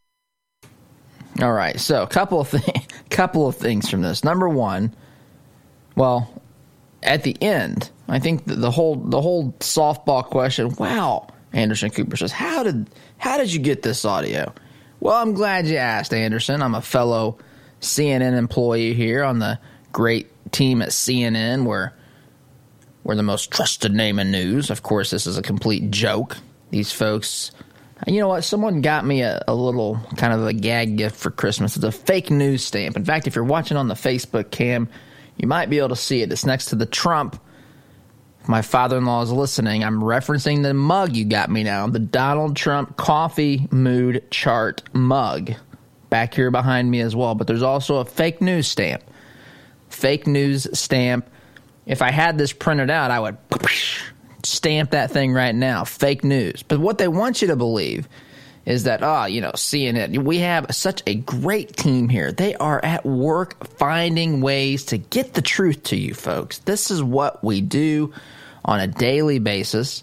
All 1.40 1.52
right, 1.52 1.78
so 1.78 2.02
a 2.02 2.06
couple 2.06 2.40
of 2.40 2.48
things, 2.48 2.86
couple 3.10 3.46
of 3.46 3.56
things 3.56 3.90
from 3.90 4.02
this. 4.02 4.24
Number 4.24 4.48
one, 4.48 4.94
well, 5.94 6.42
at 7.02 7.22
the 7.22 7.36
end, 7.42 7.90
I 8.08 8.18
think 8.18 8.46
the, 8.46 8.54
the 8.54 8.70
whole 8.70 8.96
the 8.96 9.20
whole 9.20 9.52
softball 9.60 10.24
question. 10.24 10.74
Wow, 10.76 11.28
Anderson 11.52 11.90
Cooper 11.90 12.16
says, 12.16 12.32
how 12.32 12.62
did 12.62 12.88
how 13.18 13.36
did 13.36 13.52
you 13.52 13.60
get 13.60 13.82
this 13.82 14.04
audio? 14.04 14.52
Well, 15.00 15.14
I'm 15.14 15.34
glad 15.34 15.66
you 15.66 15.76
asked, 15.76 16.14
Anderson. 16.14 16.62
I'm 16.62 16.74
a 16.74 16.82
fellow 16.82 17.38
CNN 17.80 18.36
employee 18.36 18.94
here 18.94 19.22
on 19.22 19.38
the 19.38 19.58
great 19.92 20.30
team 20.52 20.80
at 20.80 20.88
CNN, 20.88 21.64
where 21.64 21.94
we're 23.04 23.14
the 23.14 23.22
most 23.22 23.50
trusted 23.50 23.94
name 23.94 24.18
in 24.18 24.30
news. 24.30 24.70
Of 24.70 24.82
course, 24.82 25.10
this 25.10 25.26
is 25.26 25.36
a 25.36 25.42
complete 25.42 25.90
joke. 25.90 26.38
These 26.70 26.92
folks 26.92 27.52
you 28.06 28.20
know 28.20 28.28
what? 28.28 28.42
Someone 28.42 28.82
got 28.82 29.06
me 29.06 29.22
a, 29.22 29.42
a, 29.48 29.54
little 29.54 29.98
kind 30.16 30.32
of 30.32 30.46
a 30.46 30.52
gag 30.52 30.96
gift 30.96 31.16
for 31.16 31.30
Christmas. 31.30 31.76
It's 31.76 31.84
a 31.84 31.92
fake 31.92 32.30
news 32.30 32.62
stamp. 32.62 32.96
In 32.96 33.04
fact, 33.04 33.26
if 33.26 33.34
you're 33.34 33.44
watching 33.44 33.76
on 33.76 33.88
the 33.88 33.94
Facebook 33.94 34.50
cam, 34.50 34.88
you 35.36 35.48
might 35.48 35.70
be 35.70 35.78
able 35.78 35.88
to 35.90 35.96
see 35.96 36.22
it. 36.22 36.30
It's 36.30 36.44
next 36.44 36.66
to 36.66 36.76
the 36.76 36.86
Trump. 36.86 37.40
If 38.42 38.48
my 38.48 38.62
father 38.62 38.98
in 38.98 39.06
law 39.06 39.22
is 39.22 39.32
listening, 39.32 39.82
I'm 39.82 40.00
referencing 40.00 40.62
the 40.62 40.74
mug 40.74 41.16
you 41.16 41.24
got 41.24 41.50
me 41.50 41.64
now 41.64 41.86
the 41.88 41.98
Donald 41.98 42.54
Trump 42.54 42.96
coffee 42.96 43.66
mood 43.70 44.30
chart 44.30 44.82
mug 44.92 45.52
back 46.10 46.34
here 46.34 46.50
behind 46.50 46.90
me 46.90 47.00
as 47.00 47.16
well. 47.16 47.34
But 47.34 47.46
there's 47.46 47.62
also 47.62 47.96
a 47.96 48.04
fake 48.04 48.40
news 48.40 48.68
stamp. 48.68 49.02
Fake 49.88 50.26
news 50.26 50.66
stamp. 50.78 51.28
If 51.86 52.02
I 52.02 52.10
had 52.10 52.36
this 52.36 52.52
printed 52.52 52.90
out, 52.90 53.10
I 53.10 53.20
would 53.20 53.36
stamp 54.46 54.90
that 54.90 55.10
thing 55.10 55.32
right 55.32 55.54
now. 55.54 55.84
Fake 55.84 56.24
news. 56.24 56.62
But 56.62 56.78
what 56.78 56.98
they 56.98 57.08
want 57.08 57.42
you 57.42 57.48
to 57.48 57.56
believe 57.56 58.08
is 58.64 58.84
that, 58.84 59.02
ah, 59.02 59.22
oh, 59.22 59.26
you 59.26 59.40
know, 59.40 59.52
CNN, 59.52 60.24
we 60.24 60.38
have 60.38 60.66
such 60.74 61.02
a 61.06 61.14
great 61.14 61.76
team 61.76 62.08
here. 62.08 62.32
They 62.32 62.54
are 62.56 62.84
at 62.84 63.06
work 63.06 63.66
finding 63.78 64.40
ways 64.40 64.86
to 64.86 64.98
get 64.98 65.34
the 65.34 65.42
truth 65.42 65.84
to 65.84 65.96
you 65.96 66.14
folks. 66.14 66.58
This 66.58 66.90
is 66.90 67.02
what 67.02 67.42
we 67.44 67.60
do 67.60 68.12
on 68.64 68.80
a 68.80 68.88
daily 68.88 69.38
basis. 69.38 70.02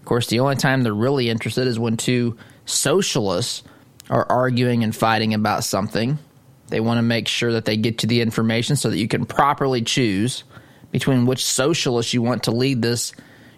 Of 0.00 0.06
course, 0.06 0.26
the 0.26 0.40
only 0.40 0.56
time 0.56 0.82
they're 0.82 0.92
really 0.92 1.30
interested 1.30 1.68
is 1.68 1.78
when 1.78 1.96
two 1.96 2.36
socialists 2.66 3.62
are 4.10 4.26
arguing 4.30 4.82
and 4.82 4.94
fighting 4.94 5.32
about 5.32 5.64
something. 5.64 6.18
They 6.68 6.80
want 6.80 6.98
to 6.98 7.02
make 7.02 7.28
sure 7.28 7.52
that 7.52 7.64
they 7.64 7.76
get 7.76 7.98
to 7.98 8.06
the 8.06 8.20
information 8.20 8.74
so 8.74 8.90
that 8.90 8.98
you 8.98 9.06
can 9.06 9.24
properly 9.24 9.82
choose 9.82 10.44
between 10.90 11.26
which 11.26 11.44
socialist 11.44 12.12
you 12.12 12.22
want 12.22 12.44
to 12.44 12.50
lead 12.50 12.82
this 12.82 13.12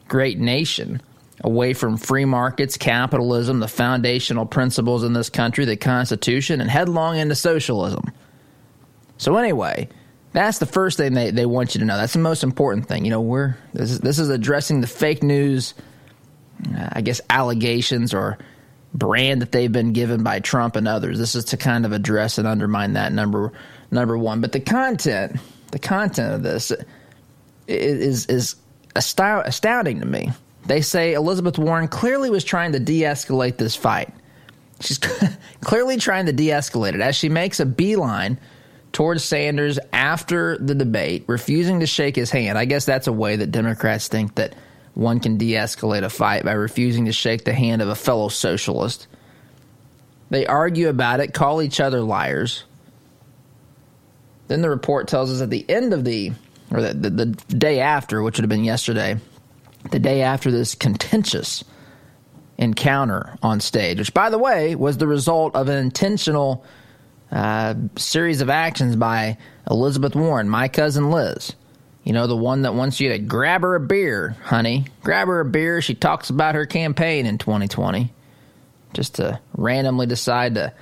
great 0.09 0.39
nation 0.39 1.01
away 1.43 1.75
from 1.75 1.97
free 1.97 2.25
markets, 2.25 2.77
capitalism, 2.77 3.61
the 3.61 3.69
foundational 3.69 4.47
principles 4.47 5.05
in 5.05 5.13
this 5.13 5.31
country, 5.31 5.65
the 5.65 5.77
Constitution, 5.77 6.61
and 6.61 6.71
headlong 6.71 7.19
into 7.19 7.35
socialism. 7.35 8.05
So, 9.19 9.37
anyway, 9.37 9.89
that's 10.33 10.59
the 10.59 10.67
first 10.67 10.97
thing 10.97 11.15
they, 11.15 11.31
they 11.31 11.47
want 11.47 11.75
you 11.75 11.81
to 11.81 11.85
know. 11.85 11.97
That's 11.97 12.13
the 12.13 12.19
most 12.19 12.43
important 12.43 12.87
thing. 12.87 13.05
You 13.05 13.11
know, 13.11 13.21
we're 13.21 13.57
this 13.73 13.91
is, 13.91 14.01
this 14.01 14.19
is 14.19 14.29
addressing 14.29 14.81
the 14.81 14.87
fake 14.87 15.23
news, 15.23 15.75
uh, 16.77 16.89
I 16.93 17.01
guess, 17.01 17.21
allegations 17.31 18.13
or 18.13 18.39
brand 18.93 19.43
that 19.43 19.53
they've 19.53 19.73
been 19.73 19.93
given 19.93 20.23
by 20.23 20.41
Trump 20.41 20.77
and 20.77 20.89
others. 20.89 21.19
This 21.19 21.35
is 21.35 21.47
to 21.47 21.57
kind 21.57 21.85
of 21.85 21.93
address 21.93 22.39
and 22.39 22.47
undermine 22.47 22.95
that 22.95 23.13
number 23.13 23.53
number 23.91 24.17
one. 24.19 24.41
But 24.41 24.53
the 24.53 24.61
content, 24.61 25.39
the 25.71 25.79
content 25.79 26.35
of 26.35 26.43
this 26.43 26.73
is 27.67 28.27
is 28.27 28.57
astounding 28.97 30.01
to 30.01 30.07
me. 30.07 30.31
They 30.67 30.81
say 30.81 31.15
Elizabeth 31.15 31.59
Warren 31.59 31.89
clearly 31.89 32.31
was 32.31 32.45
trying 32.45 32.73
to 32.73 32.81
de 32.81 33.03
escalate 33.03 33.57
this 33.57 33.77
fight. 33.77 34.13
She's 34.81 34.99
clearly 35.61 35.97
trying 35.97 36.27
to 36.27 36.33
de 36.33 36.49
escalate 36.49 36.95
it 36.95 37.01
as 37.01 37.15
she 37.15 37.29
makes 37.29 37.61
a 37.61 37.67
beeline 37.67 38.39
towards 38.93 39.23
Sanders 39.25 39.79
after 39.93 40.59
the 40.59 40.75
debate, 40.75 41.25
refusing 41.27 41.81
to 41.81 41.87
shake 41.87 42.17
his 42.17 42.31
hand. 42.31 42.59
I 42.59 42.65
guess 42.65 42.85
that's 42.85 43.07
a 43.07 43.13
way 43.13 43.37
that 43.37 43.53
Democrats 43.53 44.09
think 44.09 44.35
that 44.37 44.55
one 44.95 45.21
can 45.21 45.37
de 45.37 45.53
escalate 45.53 46.03
a 46.03 46.11
fight 46.11 46.45
by 46.45 46.53
refusing 46.53 47.05
to 47.05 47.13
shake 47.13 47.45
the 47.45 47.53
hand 47.53 47.83
of 47.83 47.89
a 47.89 47.95
fellow 47.95 48.29
socialist. 48.29 49.07
They 50.31 50.47
argue 50.47 50.89
about 50.89 51.21
it, 51.21 51.35
call 51.35 51.63
each 51.63 51.79
other 51.79 52.01
liars. 52.01 52.65
Then 54.49 54.63
the 54.63 54.71
report 54.71 55.09
tells 55.09 55.31
us 55.31 55.41
at 55.41 55.51
the 55.51 55.69
end 55.69 55.93
of 55.93 56.05
the 56.05 56.33
or 56.71 56.83
the, 56.83 56.95
the, 56.95 57.11
the 57.11 57.27
day 57.27 57.81
after, 57.81 58.23
which 58.23 58.37
would 58.37 58.45
have 58.45 58.51
been 58.51 58.65
yesterday, 58.65 59.19
the 59.91 59.99
day 59.99 60.23
after 60.23 60.51
this 60.51 60.75
contentious 60.75 61.65
encounter 62.59 63.37
on 63.43 63.61
stage, 63.61 63.99
which, 63.99 64.15
by 64.15 64.31
the 64.31 64.39
way, 64.39 64.75
was 64.75 64.99
the 64.99 65.07
result 65.07 65.55
of 65.55 65.69
an 65.69 65.79
intentional 65.79 66.65
uh, 67.31 67.75
series 67.97 68.41
of 68.41 68.51
actions 68.51 68.97
by 68.97 69.37
Elizabeth 69.71 70.15
Warren, 70.15 70.49
my 70.49 70.69
cousin 70.69 71.11
Liz. 71.11 71.55
You 72.05 72.13
know, 72.13 72.29
the 72.29 72.37
one 72.37 72.63
that 72.63 72.75
wants 72.75 73.01
you 73.01 73.09
to 73.11 73.19
grab 73.19 73.63
her 73.63 73.75
a 73.75 73.81
beer, 73.81 74.37
honey. 74.45 74.87
Grab 75.03 75.27
her 75.27 75.41
a 75.41 75.45
beer. 75.45 75.83
She 75.83 75.95
talks 75.95 76.31
about 76.31 76.55
her 76.55 76.65
campaign 76.65 77.27
in 77.27 77.37
2020. 77.37 78.13
Just 78.95 79.17
to 79.17 79.41
randomly 79.57 80.07
decide 80.07 80.55
to 80.55 80.73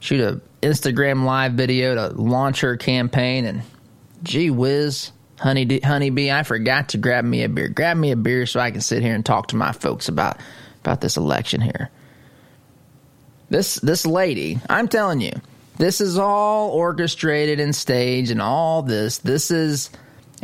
shoot 0.00 0.20
a 0.20 0.40
Instagram 0.60 1.24
live 1.24 1.52
video 1.52 1.94
to 1.94 2.08
launch 2.20 2.60
her 2.60 2.76
campaign 2.76 3.44
and 3.44 3.62
gee 4.24 4.50
whiz, 4.50 5.12
honey 5.42 5.80
honeybee, 5.82 6.30
I 6.30 6.44
forgot 6.44 6.90
to 6.90 6.98
grab 6.98 7.24
me 7.24 7.42
a 7.42 7.48
beer. 7.48 7.68
Grab 7.68 7.96
me 7.96 8.12
a 8.12 8.16
beer 8.16 8.46
so 8.46 8.60
I 8.60 8.70
can 8.70 8.80
sit 8.80 9.02
here 9.02 9.14
and 9.14 9.26
talk 9.26 9.48
to 9.48 9.56
my 9.56 9.72
folks 9.72 10.08
about 10.08 10.38
about 10.80 11.00
this 11.00 11.16
election 11.16 11.60
here. 11.60 11.90
This 13.50 13.74
this 13.76 14.06
lady, 14.06 14.60
I'm 14.70 14.88
telling 14.88 15.20
you, 15.20 15.32
this 15.78 16.00
is 16.00 16.16
all 16.16 16.70
orchestrated 16.70 17.60
and 17.60 17.74
staged 17.74 18.30
and 18.30 18.40
all 18.40 18.82
this. 18.82 19.18
This 19.18 19.50
is 19.50 19.90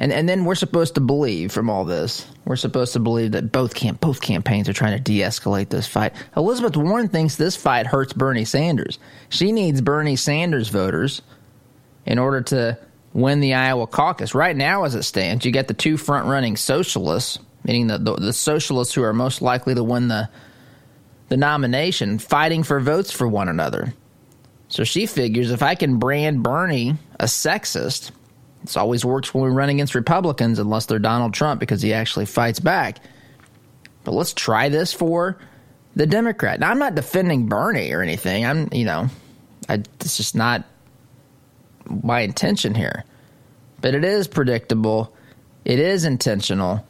and, 0.00 0.12
and 0.12 0.28
then 0.28 0.44
we're 0.44 0.54
supposed 0.54 0.94
to 0.94 1.00
believe 1.00 1.50
from 1.50 1.70
all 1.70 1.84
this. 1.84 2.26
We're 2.44 2.56
supposed 2.56 2.92
to 2.92 3.00
believe 3.00 3.32
that 3.32 3.52
both 3.52 3.74
camp 3.74 4.00
both 4.00 4.20
campaigns 4.20 4.68
are 4.68 4.72
trying 4.72 4.96
to 4.96 5.02
de-escalate 5.02 5.68
this 5.68 5.86
fight. 5.86 6.12
Elizabeth 6.36 6.76
Warren 6.76 7.08
thinks 7.08 7.36
this 7.36 7.56
fight 7.56 7.86
hurts 7.86 8.12
Bernie 8.12 8.44
Sanders. 8.44 8.98
She 9.28 9.52
needs 9.52 9.80
Bernie 9.80 10.16
Sanders 10.16 10.68
voters 10.68 11.22
in 12.04 12.18
order 12.18 12.40
to 12.42 12.78
win 13.12 13.40
the 13.40 13.54
Iowa 13.54 13.86
caucus. 13.86 14.34
Right 14.34 14.56
now, 14.56 14.84
as 14.84 14.94
it 14.94 15.02
stands, 15.02 15.44
you 15.44 15.52
get 15.52 15.68
the 15.68 15.74
two 15.74 15.96
front 15.96 16.26
running 16.26 16.56
socialists, 16.56 17.38
meaning 17.64 17.86
the, 17.86 17.98
the, 17.98 18.14
the 18.14 18.32
socialists 18.32 18.94
who 18.94 19.02
are 19.02 19.12
most 19.12 19.42
likely 19.42 19.74
to 19.74 19.84
win 19.84 20.08
the 20.08 20.28
the 21.28 21.36
nomination, 21.36 22.18
fighting 22.18 22.62
for 22.62 22.80
votes 22.80 23.12
for 23.12 23.28
one 23.28 23.48
another. 23.48 23.92
So 24.68 24.84
she 24.84 25.06
figures 25.06 25.50
if 25.50 25.62
I 25.62 25.74
can 25.74 25.98
brand 25.98 26.42
Bernie 26.42 26.96
a 27.20 27.24
sexist, 27.24 28.12
this 28.62 28.76
always 28.76 29.04
works 29.04 29.32
when 29.32 29.44
we 29.44 29.50
run 29.50 29.68
against 29.68 29.94
Republicans, 29.94 30.58
unless 30.58 30.86
they're 30.86 30.98
Donald 30.98 31.34
Trump 31.34 31.60
because 31.60 31.82
he 31.82 31.92
actually 31.92 32.26
fights 32.26 32.60
back. 32.60 32.98
But 34.04 34.12
let's 34.12 34.32
try 34.32 34.68
this 34.68 34.92
for 34.92 35.38
the 35.96 36.06
Democrat. 36.06 36.60
Now, 36.60 36.70
I'm 36.70 36.78
not 36.78 36.94
defending 36.94 37.46
Bernie 37.46 37.92
or 37.92 38.02
anything. 38.02 38.44
I'm, 38.44 38.68
you 38.72 38.84
know, 38.84 39.08
I, 39.68 39.74
it's 40.00 40.16
just 40.16 40.34
not 40.34 40.64
my 41.88 42.20
intention 42.20 42.74
here. 42.74 43.04
But 43.80 43.94
it 43.94 44.04
is 44.04 44.26
predictable, 44.28 45.14
it 45.64 45.78
is 45.78 46.04
intentional, 46.04 46.84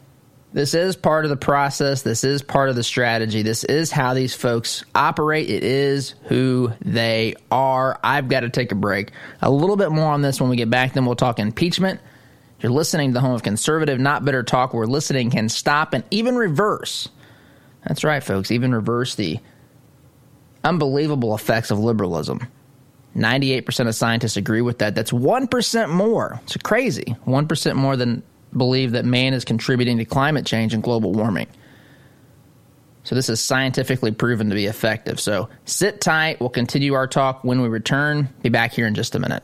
This 0.51 0.73
is 0.73 0.95
part 0.95 1.25
of 1.25 1.29
the 1.29 1.37
process. 1.37 2.01
This 2.01 2.23
is 2.23 2.41
part 2.41 2.69
of 2.69 2.75
the 2.75 2.83
strategy. 2.83 3.43
This 3.43 3.63
is 3.63 3.91
how 3.91 4.15
these 4.15 4.33
folks 4.33 4.83
operate. 4.95 5.47
It 5.47 5.63
is 5.63 6.15
who 6.23 6.73
they 6.83 7.35
are. 7.51 7.99
I've 8.03 8.29
got 8.29 8.39
to 8.39 8.49
take 8.49 8.71
a 8.71 8.75
break. 8.75 9.11
A 9.43 9.51
little 9.51 9.75
bit 9.75 9.91
more 9.91 10.11
on 10.11 10.23
this 10.23 10.41
when 10.41 10.49
we 10.49 10.57
get 10.57 10.69
back. 10.71 10.93
Then 10.93 11.05
we'll 11.05 11.15
talk 11.15 11.37
impeachment. 11.37 11.99
You're 12.61 12.71
listening 12.71 13.11
to 13.11 13.13
the 13.13 13.21
home 13.21 13.33
of 13.33 13.43
conservative, 13.43 13.99
not 13.99 14.25
bitter 14.25 14.41
talk, 14.41 14.73
where 14.73 14.87
listening 14.87 15.29
can 15.29 15.49
stop 15.49 15.93
and 15.93 16.03
even 16.09 16.35
reverse. 16.35 17.07
That's 17.87 18.03
right, 18.03 18.23
folks, 18.23 18.49
even 18.49 18.73
reverse 18.73 19.13
the 19.15 19.39
unbelievable 20.63 21.35
effects 21.35 21.69
of 21.69 21.77
liberalism. 21.77 22.41
98% 23.15 23.87
of 23.87 23.95
scientists 23.95 24.37
agree 24.37 24.61
with 24.61 24.79
that. 24.79 24.95
That's 24.95 25.11
1% 25.11 25.89
more. 25.89 26.39
It's 26.43 26.57
crazy. 26.57 27.15
1% 27.25 27.75
more 27.75 27.95
than 27.95 28.23
believe 28.55 28.91
that 28.91 29.05
man 29.05 29.33
is 29.33 29.45
contributing 29.45 29.97
to 29.97 30.05
climate 30.05 30.45
change 30.45 30.73
and 30.73 30.81
global 30.81 31.11
warming. 31.13 31.47
So 33.03 33.15
this 33.15 33.29
is 33.29 33.41
scientifically 33.41 34.11
proven 34.11 34.49
to 34.49 34.55
be 34.55 34.65
effective. 34.65 35.19
So 35.19 35.49
sit 35.65 36.01
tight. 36.01 36.39
We'll 36.39 36.49
continue 36.49 36.93
our 36.93 37.07
talk 37.07 37.43
when 37.43 37.61
we 37.61 37.67
return. 37.67 38.29
Be 38.41 38.49
back 38.49 38.73
here 38.73 38.85
in 38.85 38.93
just 38.93 39.15
a 39.15 39.19
minute. 39.19 39.43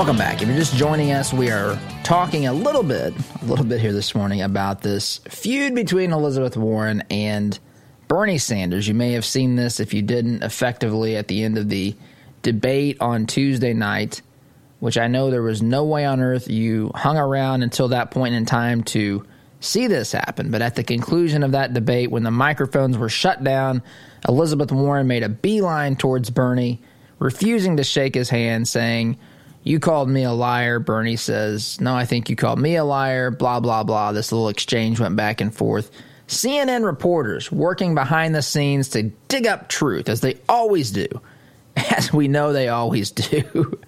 Welcome 0.00 0.16
back. 0.16 0.40
If 0.40 0.48
you're 0.48 0.56
just 0.56 0.76
joining 0.76 1.12
us, 1.12 1.30
we 1.30 1.50
are 1.50 1.78
talking 2.04 2.46
a 2.46 2.54
little 2.54 2.82
bit, 2.82 3.12
a 3.42 3.44
little 3.44 3.66
bit 3.66 3.82
here 3.82 3.92
this 3.92 4.14
morning 4.14 4.40
about 4.40 4.80
this 4.80 5.18
feud 5.28 5.74
between 5.74 6.12
Elizabeth 6.14 6.56
Warren 6.56 7.04
and 7.10 7.58
Bernie 8.08 8.38
Sanders. 8.38 8.88
You 8.88 8.94
may 8.94 9.12
have 9.12 9.26
seen 9.26 9.56
this 9.56 9.78
if 9.78 9.92
you 9.92 10.00
didn't 10.00 10.42
effectively 10.42 11.18
at 11.18 11.28
the 11.28 11.44
end 11.44 11.58
of 11.58 11.68
the 11.68 11.94
debate 12.40 12.96
on 12.98 13.26
Tuesday 13.26 13.74
night, 13.74 14.22
which 14.78 14.96
I 14.96 15.06
know 15.06 15.30
there 15.30 15.42
was 15.42 15.60
no 15.60 15.84
way 15.84 16.06
on 16.06 16.20
earth 16.20 16.48
you 16.48 16.92
hung 16.94 17.18
around 17.18 17.62
until 17.62 17.88
that 17.88 18.10
point 18.10 18.34
in 18.34 18.46
time 18.46 18.82
to 18.84 19.26
see 19.60 19.86
this 19.86 20.12
happen. 20.12 20.50
But 20.50 20.62
at 20.62 20.76
the 20.76 20.82
conclusion 20.82 21.42
of 21.42 21.52
that 21.52 21.74
debate, 21.74 22.10
when 22.10 22.22
the 22.22 22.30
microphones 22.30 22.96
were 22.96 23.10
shut 23.10 23.44
down, 23.44 23.82
Elizabeth 24.26 24.72
Warren 24.72 25.08
made 25.08 25.24
a 25.24 25.28
beeline 25.28 25.94
towards 25.94 26.30
Bernie, 26.30 26.80
refusing 27.18 27.76
to 27.76 27.84
shake 27.84 28.14
his 28.14 28.30
hand, 28.30 28.66
saying, 28.66 29.18
you 29.62 29.78
called 29.78 30.08
me 30.08 30.24
a 30.24 30.32
liar. 30.32 30.78
Bernie 30.78 31.16
says, 31.16 31.80
No, 31.80 31.94
I 31.94 32.06
think 32.06 32.30
you 32.30 32.36
called 32.36 32.58
me 32.58 32.76
a 32.76 32.84
liar. 32.84 33.30
Blah, 33.30 33.60
blah, 33.60 33.82
blah. 33.82 34.12
This 34.12 34.32
little 34.32 34.48
exchange 34.48 35.00
went 35.00 35.16
back 35.16 35.40
and 35.40 35.54
forth. 35.54 35.90
CNN 36.28 36.84
reporters 36.84 37.50
working 37.50 37.94
behind 37.94 38.34
the 38.34 38.42
scenes 38.42 38.90
to 38.90 39.04
dig 39.28 39.46
up 39.46 39.68
truth, 39.68 40.08
as 40.08 40.20
they 40.20 40.38
always 40.48 40.92
do, 40.92 41.08
as 41.76 42.12
we 42.12 42.28
know 42.28 42.52
they 42.52 42.68
always 42.68 43.10
do. 43.10 43.78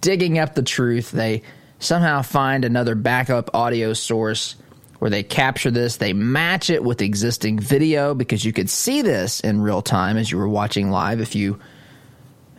Digging 0.00 0.38
up 0.38 0.54
the 0.54 0.62
truth, 0.62 1.10
they 1.10 1.42
somehow 1.78 2.22
find 2.22 2.64
another 2.64 2.94
backup 2.94 3.54
audio 3.54 3.92
source 3.92 4.56
where 4.98 5.10
they 5.10 5.22
capture 5.22 5.70
this. 5.70 5.98
They 5.98 6.14
match 6.14 6.70
it 6.70 6.82
with 6.82 7.02
existing 7.02 7.58
video 7.58 8.14
because 8.14 8.44
you 8.44 8.52
could 8.52 8.70
see 8.70 9.02
this 9.02 9.40
in 9.40 9.60
real 9.60 9.82
time 9.82 10.16
as 10.16 10.30
you 10.30 10.38
were 10.38 10.48
watching 10.48 10.90
live 10.90 11.20
if 11.20 11.34
you, 11.34 11.60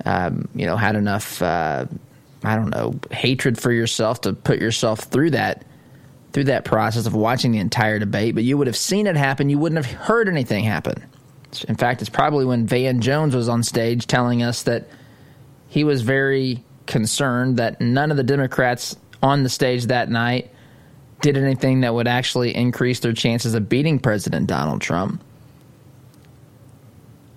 um, 0.05 0.47
you 0.53 0.65
know, 0.65 0.77
had 0.77 0.95
enough. 0.95 1.41
Uh, 1.41 1.87
I 2.43 2.55
don't 2.55 2.69
know, 2.69 2.99
hatred 3.11 3.57
for 3.57 3.71
yourself 3.71 4.21
to 4.21 4.33
put 4.33 4.59
yourself 4.59 4.99
through 5.01 5.31
that 5.31 5.65
through 6.33 6.45
that 6.45 6.65
process 6.65 7.07
of 7.07 7.15
watching 7.15 7.51
the 7.51 7.57
entire 7.57 7.97
debate, 7.97 8.35
but 8.35 8.43
you 8.43 8.57
would 8.57 8.67
have 8.67 8.77
seen 8.77 9.07
it 9.07 9.15
happen, 9.15 9.49
you 9.49 9.57
wouldn't 9.57 9.83
have 9.83 9.91
heard 9.91 10.29
anything 10.29 10.63
happen. 10.63 11.03
In 11.67 11.75
fact, 11.75 12.01
it's 12.01 12.09
probably 12.09 12.45
when 12.45 12.67
Van 12.67 13.01
Jones 13.01 13.35
was 13.35 13.49
on 13.49 13.63
stage 13.63 14.05
telling 14.05 14.43
us 14.43 14.63
that 14.63 14.87
he 15.67 15.83
was 15.83 16.01
very 16.01 16.63
concerned 16.85 17.57
that 17.57 17.81
none 17.81 18.11
of 18.11 18.17
the 18.17 18.23
Democrats 18.23 18.95
on 19.23 19.43
the 19.43 19.49
stage 19.49 19.85
that 19.85 20.09
night 20.09 20.51
did 21.21 21.37
anything 21.37 21.81
that 21.81 21.93
would 21.93 22.07
actually 22.07 22.55
increase 22.55 22.99
their 22.99 23.13
chances 23.13 23.55
of 23.55 23.67
beating 23.67 23.97
President 23.97 24.47
Donald 24.47 24.81
Trump. 24.81 25.23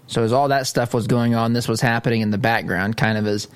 So 0.09 0.25
as 0.25 0.33
all 0.33 0.49
that 0.49 0.67
stuff 0.67 0.93
was 0.93 1.07
going 1.07 1.35
on, 1.35 1.53
this 1.53 1.69
was 1.69 1.81
happening 1.81 2.21
in 2.21 2.31
the 2.31 2.39
background, 2.39 2.97
kind 2.97 3.17
of 3.17 3.27
as 3.27 3.49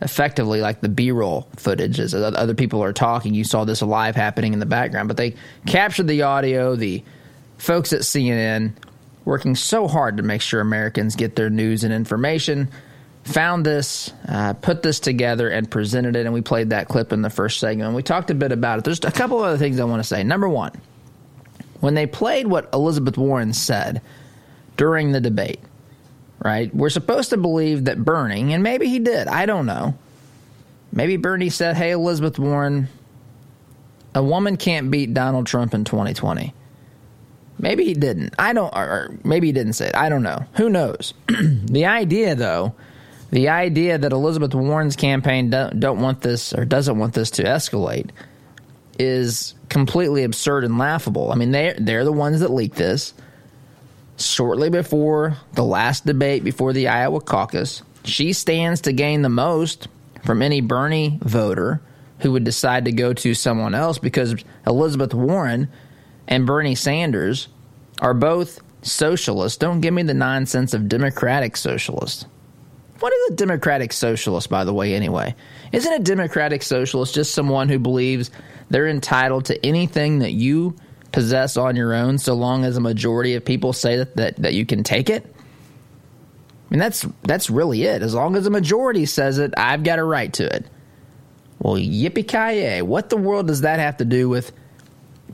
effectively 0.00 0.60
like 0.60 0.80
the 0.80 0.88
b-roll 0.88 1.48
footage 1.56 2.00
as 2.00 2.14
other 2.14 2.54
people 2.54 2.82
are 2.82 2.92
talking. 2.92 3.34
You 3.34 3.44
saw 3.44 3.64
this 3.64 3.80
live 3.82 4.16
happening 4.16 4.52
in 4.52 4.58
the 4.58 4.66
background 4.66 5.08
but 5.08 5.16
they 5.16 5.34
captured 5.66 6.08
the 6.08 6.22
audio 6.22 6.74
the 6.76 7.02
folks 7.58 7.92
at 7.92 8.00
cnn 8.00 8.72
working 9.24 9.54
so 9.54 9.86
hard 9.86 10.16
to 10.16 10.22
make 10.22 10.42
sure 10.42 10.60
americans 10.60 11.14
get 11.14 11.36
their 11.36 11.48
news 11.48 11.84
and 11.84 11.94
information 11.94 12.68
found 13.24 13.64
this 13.64 14.12
uh, 14.28 14.52
put 14.54 14.82
this 14.82 15.00
together 15.00 15.48
and 15.48 15.70
presented 15.70 16.14
it 16.14 16.26
and 16.26 16.34
we 16.34 16.42
played 16.42 16.70
that 16.70 16.88
clip 16.88 17.12
in 17.12 17.22
the 17.22 17.30
first 17.30 17.58
segment. 17.58 17.94
We 17.94 18.02
talked 18.02 18.30
a 18.30 18.34
bit 18.34 18.52
about 18.52 18.78
it. 18.78 18.84
There's 18.84 19.02
a 19.02 19.10
couple 19.10 19.38
other 19.40 19.56
things 19.56 19.80
i 19.80 19.84
want 19.84 20.00
to 20.00 20.06
say. 20.06 20.22
Number 20.22 20.48
one 20.48 20.72
when 21.80 21.94
they 21.94 22.06
played 22.06 22.46
what 22.46 22.68
elizabeth 22.72 23.18
warren 23.18 23.52
said 23.52 24.00
during 24.76 25.12
the 25.12 25.20
debate 25.20 25.60
right? 26.44 26.72
We're 26.74 26.90
supposed 26.90 27.30
to 27.30 27.36
believe 27.36 27.86
that 27.86 28.04
Bernie, 28.04 28.52
and 28.52 28.62
maybe 28.62 28.86
he 28.86 28.98
did, 29.00 29.26
I 29.26 29.46
don't 29.46 29.66
know. 29.66 29.96
Maybe 30.92 31.16
Bernie 31.16 31.50
said, 31.50 31.76
hey, 31.76 31.90
Elizabeth 31.90 32.38
Warren, 32.38 32.88
a 34.14 34.22
woman 34.22 34.56
can't 34.56 34.90
beat 34.90 35.14
Donald 35.14 35.46
Trump 35.46 35.74
in 35.74 35.84
2020. 35.84 36.54
Maybe 37.58 37.84
he 37.84 37.94
didn't. 37.94 38.34
I 38.38 38.52
don't, 38.52 38.72
or 38.76 39.16
maybe 39.24 39.48
he 39.48 39.52
didn't 39.52 39.72
say 39.72 39.88
it. 39.88 39.96
I 39.96 40.08
don't 40.08 40.22
know. 40.22 40.44
Who 40.56 40.68
knows? 40.68 41.14
the 41.28 41.86
idea, 41.86 42.34
though, 42.34 42.74
the 43.30 43.48
idea 43.48 43.96
that 43.98 44.12
Elizabeth 44.12 44.54
Warren's 44.54 44.96
campaign 44.96 45.50
don't, 45.50 45.80
don't 45.80 46.00
want 46.00 46.20
this 46.20 46.52
or 46.52 46.64
doesn't 46.64 46.98
want 46.98 47.14
this 47.14 47.30
to 47.32 47.44
escalate 47.44 48.10
is 48.98 49.54
completely 49.68 50.24
absurd 50.24 50.62
and 50.64 50.78
laughable. 50.78 51.32
I 51.32 51.36
mean, 51.36 51.50
they 51.50 51.74
they're 51.76 52.04
the 52.04 52.12
ones 52.12 52.40
that 52.40 52.50
leaked 52.50 52.76
this 52.76 53.14
shortly 54.16 54.70
before 54.70 55.36
the 55.52 55.64
last 55.64 56.06
debate 56.06 56.44
before 56.44 56.72
the 56.72 56.88
Iowa 56.88 57.20
caucus. 57.20 57.82
She 58.04 58.32
stands 58.32 58.82
to 58.82 58.92
gain 58.92 59.22
the 59.22 59.28
most 59.28 59.88
from 60.24 60.42
any 60.42 60.60
Bernie 60.60 61.18
voter 61.22 61.80
who 62.20 62.32
would 62.32 62.44
decide 62.44 62.84
to 62.84 62.92
go 62.92 63.12
to 63.12 63.34
someone 63.34 63.74
else 63.74 63.98
because 63.98 64.34
Elizabeth 64.66 65.14
Warren 65.14 65.68
and 66.28 66.46
Bernie 66.46 66.74
Sanders 66.74 67.48
are 68.00 68.14
both 68.14 68.60
socialists. 68.82 69.58
Don't 69.58 69.80
give 69.80 69.94
me 69.94 70.02
the 70.02 70.14
nonsense 70.14 70.74
of 70.74 70.88
democratic 70.88 71.56
socialists. 71.56 72.26
What 73.00 73.12
is 73.12 73.32
a 73.32 73.36
democratic 73.36 73.92
socialist, 73.92 74.48
by 74.48 74.64
the 74.64 74.72
way, 74.72 74.94
anyway? 74.94 75.34
Isn't 75.72 75.92
a 75.92 75.98
democratic 75.98 76.62
socialist 76.62 77.14
just 77.14 77.34
someone 77.34 77.68
who 77.68 77.78
believes 77.78 78.30
they're 78.70 78.88
entitled 78.88 79.46
to 79.46 79.66
anything 79.66 80.20
that 80.20 80.32
you 80.32 80.76
possess 81.14 81.56
on 81.56 81.76
your 81.76 81.94
own 81.94 82.18
so 82.18 82.34
long 82.34 82.64
as 82.64 82.76
a 82.76 82.80
majority 82.80 83.36
of 83.36 83.44
people 83.44 83.72
say 83.72 83.98
that, 83.98 84.16
that, 84.16 84.36
that 84.36 84.52
you 84.52 84.66
can 84.66 84.82
take 84.82 85.08
it? 85.08 85.24
I 85.24 86.70
mean, 86.70 86.80
that's, 86.80 87.06
that's 87.22 87.48
really 87.48 87.84
it. 87.84 88.02
As 88.02 88.14
long 88.14 88.34
as 88.34 88.46
a 88.46 88.50
majority 88.50 89.06
says 89.06 89.38
it, 89.38 89.54
I've 89.56 89.84
got 89.84 90.00
a 90.00 90.04
right 90.04 90.32
to 90.32 90.44
it. 90.44 90.66
Well, 91.60 91.76
yippee 91.76 92.26
ki 92.26 92.58
yay. 92.58 92.82
What 92.82 93.10
the 93.10 93.16
world 93.16 93.46
does 93.46 93.60
that 93.60 93.78
have 93.78 93.98
to 93.98 94.04
do 94.04 94.28
with 94.28 94.50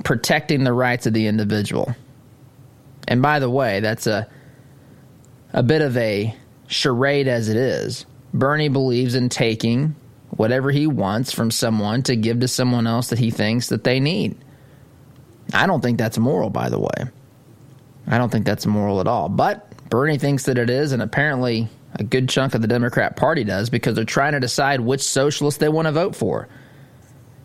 protecting 0.05 0.65
the 0.65 0.73
rights 0.75 1.07
of 1.07 1.15
the 1.15 1.27
individual? 1.27 1.97
And 3.09 3.23
by 3.23 3.39
the 3.39 3.49
way, 3.49 3.81
that's 3.81 4.07
a, 4.07 4.29
a 5.55 5.63
bit 5.63 5.81
of 5.81 5.97
a 5.97 6.37
charade 6.67 7.27
as 7.27 7.49
it 7.49 7.57
is. 7.57 8.05
Bernie 8.35 8.69
believes 8.69 9.15
in 9.15 9.31
taking 9.31 9.97
whatever 10.29 10.71
he 10.71 10.87
wants 10.87 11.33
from 11.33 11.51
someone 11.51 12.03
to 12.03 12.17
give 12.17 12.41
to 12.41 12.49
someone 12.49 12.87
else 12.87 13.09
that 13.09 13.19
he 13.19 13.31
thinks 13.31 13.71
that 13.71 13.83
they 13.83 13.99
need. 13.99 14.37
I 15.53 15.67
don't 15.67 15.81
think 15.81 15.99
that's 15.99 16.19
moral, 16.19 16.51
by 16.51 16.69
the 16.69 16.79
way. 16.79 17.11
I 18.07 18.19
don't 18.19 18.31
think 18.31 18.47
that's 18.47 18.67
moral 18.67 19.01
at 19.01 19.07
all. 19.07 19.29
But 19.29 19.89
Bernie 19.89 20.19
thinks 20.19 20.45
that 20.45 20.59
it 20.59 20.71
is, 20.71 20.93
and 20.93 21.03
apparently 21.03 21.69
a 21.95 22.05
good 22.05 22.29
chunk 22.29 22.55
of 22.55 22.63
the 22.63 22.69
Democrat 22.69 23.17
Party 23.17 23.45
does 23.45 23.71
because 23.71 23.95
they're 23.95 24.05
trying 24.05 24.33
to 24.33 24.41
decide 24.41 24.81
which 24.81 25.03
socialist 25.03 25.61
they 25.61 25.69
want 25.69 25.87
to 25.87 25.93
vote 25.93 26.15
for. 26.15 26.49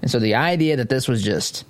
And 0.01 0.11
so 0.11 0.19
the 0.19 0.35
idea 0.35 0.77
that 0.77 0.89
this 0.89 1.07
was 1.07 1.23
just 1.23 1.65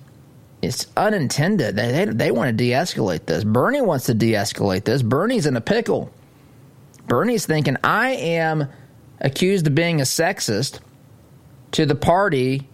it's 0.62 0.86
unintended. 0.96 1.76
They, 1.76 1.92
they, 1.92 2.04
they 2.06 2.30
want 2.30 2.48
to 2.48 2.52
de-escalate 2.52 3.26
this. 3.26 3.44
Bernie 3.44 3.82
wants 3.82 4.06
to 4.06 4.14
de-escalate 4.14 4.84
this. 4.84 5.02
Bernie's 5.02 5.46
in 5.46 5.56
a 5.56 5.60
pickle. 5.60 6.10
Bernie's 7.06 7.46
thinking, 7.46 7.76
I 7.84 8.10
am 8.10 8.68
accused 9.20 9.66
of 9.66 9.74
being 9.74 10.00
a 10.00 10.04
sexist 10.04 10.80
to 11.72 11.86
the 11.86 11.94
party 11.94 12.68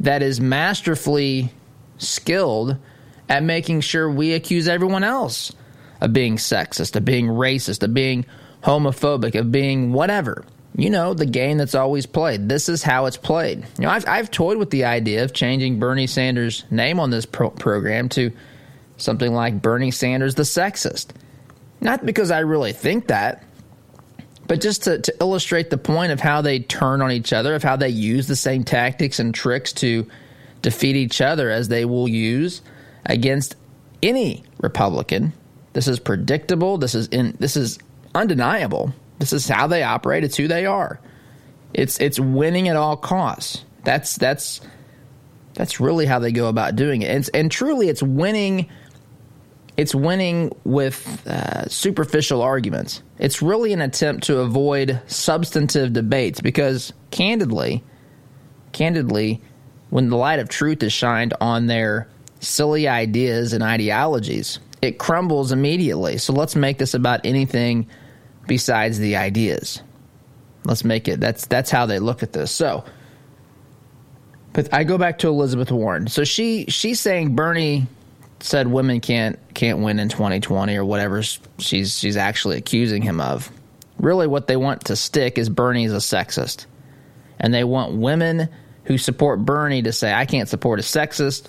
that 0.00 0.22
is 0.22 0.40
masterfully 0.40 1.52
skilled 1.98 2.78
at 3.28 3.42
making 3.42 3.80
sure 3.82 4.10
we 4.10 4.32
accuse 4.32 4.68
everyone 4.68 5.04
else 5.04 5.52
of 6.00 6.12
being 6.12 6.36
sexist, 6.36 6.96
of 6.96 7.04
being 7.04 7.26
racist, 7.26 7.82
of 7.82 7.92
being 7.92 8.24
homophobic, 8.62 9.38
of 9.38 9.52
being 9.52 9.92
whatever. 9.92 10.44
You 10.76 10.90
know, 10.90 11.12
the 11.12 11.26
game 11.26 11.58
that's 11.58 11.74
always 11.74 12.06
played. 12.06 12.48
This 12.48 12.68
is 12.68 12.82
how 12.82 13.06
it's 13.06 13.16
played. 13.16 13.66
You 13.78 13.84
know, 13.84 13.90
I've, 13.90 14.06
I've 14.06 14.30
toyed 14.30 14.58
with 14.58 14.70
the 14.70 14.84
idea 14.84 15.24
of 15.24 15.32
changing 15.32 15.80
Bernie 15.80 16.06
Sanders' 16.06 16.64
name 16.70 17.00
on 17.00 17.10
this 17.10 17.26
pro- 17.26 17.50
program 17.50 18.08
to 18.10 18.32
something 18.96 19.32
like 19.32 19.60
Bernie 19.60 19.90
Sanders 19.90 20.36
the 20.36 20.44
sexist. 20.44 21.08
Not 21.80 22.06
because 22.06 22.30
I 22.30 22.40
really 22.40 22.72
think 22.72 23.08
that, 23.08 23.44
but 24.46 24.60
just 24.60 24.84
to, 24.84 25.00
to 25.00 25.14
illustrate 25.20 25.70
the 25.70 25.78
point 25.78 26.12
of 26.12 26.20
how 26.20 26.42
they 26.42 26.60
turn 26.60 27.02
on 27.02 27.10
each 27.10 27.32
other, 27.32 27.54
of 27.54 27.62
how 27.62 27.76
they 27.76 27.88
use 27.88 28.28
the 28.28 28.36
same 28.36 28.64
tactics 28.64 29.18
and 29.18 29.34
tricks 29.34 29.72
to 29.74 30.08
defeat 30.62 30.96
each 30.96 31.20
other 31.20 31.50
as 31.50 31.68
they 31.68 31.84
will 31.84 32.08
use 32.08 32.62
against 33.08 33.56
any 34.02 34.44
Republican. 34.60 35.32
This 35.72 35.88
is 35.88 35.98
predictable. 35.98 36.78
This 36.78 36.94
is 36.94 37.08
in, 37.08 37.36
this 37.40 37.56
is 37.56 37.78
undeniable. 38.14 38.92
This 39.18 39.32
is 39.32 39.48
how 39.48 39.66
they 39.66 39.82
operate. 39.82 40.24
It's 40.24 40.36
who 40.36 40.48
they 40.48 40.66
are. 40.66 41.00
It's 41.74 42.00
it's 42.00 42.18
winning 42.18 42.68
at 42.68 42.76
all 42.76 42.96
costs. 42.96 43.64
That's 43.84 44.16
that's 44.16 44.60
that's 45.54 45.80
really 45.80 46.06
how 46.06 46.20
they 46.20 46.32
go 46.32 46.48
about 46.48 46.76
doing 46.76 47.02
it. 47.02 47.10
And, 47.10 47.28
and 47.34 47.50
truly, 47.50 47.88
it's 47.88 48.02
winning. 48.02 48.68
It's 49.76 49.94
winning 49.94 50.52
with 50.64 51.26
uh, 51.26 51.68
superficial 51.68 52.42
arguments. 52.42 53.02
It's 53.18 53.42
really 53.42 53.72
an 53.72 53.80
attempt 53.80 54.24
to 54.24 54.38
avoid 54.38 55.00
substantive 55.06 55.92
debates 55.92 56.40
because, 56.40 56.92
candidly, 57.12 57.84
candidly, 58.72 59.40
when 59.90 60.10
the 60.10 60.16
light 60.16 60.40
of 60.40 60.48
truth 60.48 60.82
is 60.82 60.92
shined 60.92 61.34
on 61.40 61.66
their 61.66 62.08
silly 62.40 62.88
ideas 62.88 63.52
and 63.52 63.62
ideologies, 63.62 64.58
it 64.82 64.98
crumbles 64.98 65.52
immediately. 65.52 66.18
So 66.18 66.32
let's 66.32 66.54
make 66.54 66.78
this 66.78 66.94
about 66.94 67.20
anything 67.24 67.86
besides 68.46 68.98
the 68.98 69.16
ideas. 69.16 69.82
Let's 70.64 70.84
make 70.84 71.08
it. 71.08 71.20
That's 71.20 71.46
that's 71.46 71.70
how 71.70 71.86
they 71.86 71.98
look 71.98 72.22
at 72.22 72.32
this. 72.32 72.50
So, 72.50 72.84
but 74.52 74.72
I 74.72 74.84
go 74.84 74.98
back 74.98 75.18
to 75.18 75.28
Elizabeth 75.28 75.72
Warren. 75.72 76.08
So 76.08 76.24
she 76.24 76.66
she's 76.66 77.00
saying 77.00 77.34
Bernie 77.34 77.86
said 78.40 78.68
women 78.68 79.00
can't 79.00 79.38
can't 79.54 79.80
win 79.80 79.98
in 79.98 80.08
2020 80.08 80.76
or 80.76 80.84
whatever 80.84 81.22
she's 81.22 81.48
she's 81.98 82.16
actually 82.16 82.56
accusing 82.56 83.02
him 83.02 83.20
of. 83.20 83.50
Really, 83.98 84.26
what 84.26 84.46
they 84.46 84.56
want 84.56 84.84
to 84.86 84.96
stick 84.96 85.38
is 85.38 85.48
Bernie's 85.48 85.92
a 85.92 85.96
sexist, 85.96 86.66
and 87.40 87.52
they 87.52 87.64
want 87.64 87.96
women 87.96 88.48
who 88.84 88.96
support 88.96 89.44
Bernie 89.44 89.82
to 89.82 89.92
say 89.92 90.12
I 90.12 90.24
can't 90.24 90.48
support 90.48 90.78
a 90.78 90.82
sexist. 90.82 91.46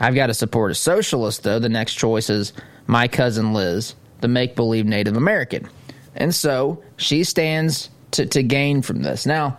I've 0.00 0.14
got 0.14 0.26
to 0.26 0.34
support 0.34 0.70
a 0.70 0.74
socialist 0.74 1.42
though. 1.42 1.58
The 1.58 1.68
next 1.68 1.94
choice 1.94 2.30
is 2.30 2.52
my 2.86 3.08
cousin 3.08 3.52
Liz, 3.52 3.94
the 4.20 4.28
make 4.28 4.56
believe 4.56 4.86
Native 4.86 5.16
American. 5.16 5.68
And 6.14 6.34
so 6.34 6.82
she 6.96 7.24
stands 7.24 7.90
to, 8.12 8.26
to 8.26 8.42
gain 8.42 8.82
from 8.82 9.02
this. 9.02 9.26
Now, 9.26 9.58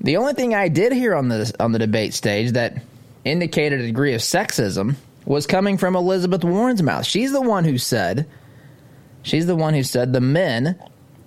the 0.00 0.16
only 0.16 0.34
thing 0.34 0.54
I 0.54 0.68
did 0.68 0.92
hear 0.92 1.14
on 1.14 1.28
the 1.28 1.52
on 1.58 1.72
the 1.72 1.78
debate 1.78 2.14
stage 2.14 2.52
that 2.52 2.82
indicated 3.24 3.80
a 3.80 3.86
degree 3.86 4.14
of 4.14 4.20
sexism 4.20 4.96
was 5.24 5.46
coming 5.46 5.76
from 5.78 5.96
Elizabeth 5.96 6.44
Warren's 6.44 6.82
mouth. 6.82 7.04
She's 7.04 7.32
the 7.32 7.40
one 7.40 7.64
who 7.64 7.78
said, 7.78 8.26
she's 9.22 9.46
the 9.46 9.56
one 9.56 9.74
who 9.74 9.82
said 9.82 10.12
the 10.12 10.20
men, 10.20 10.78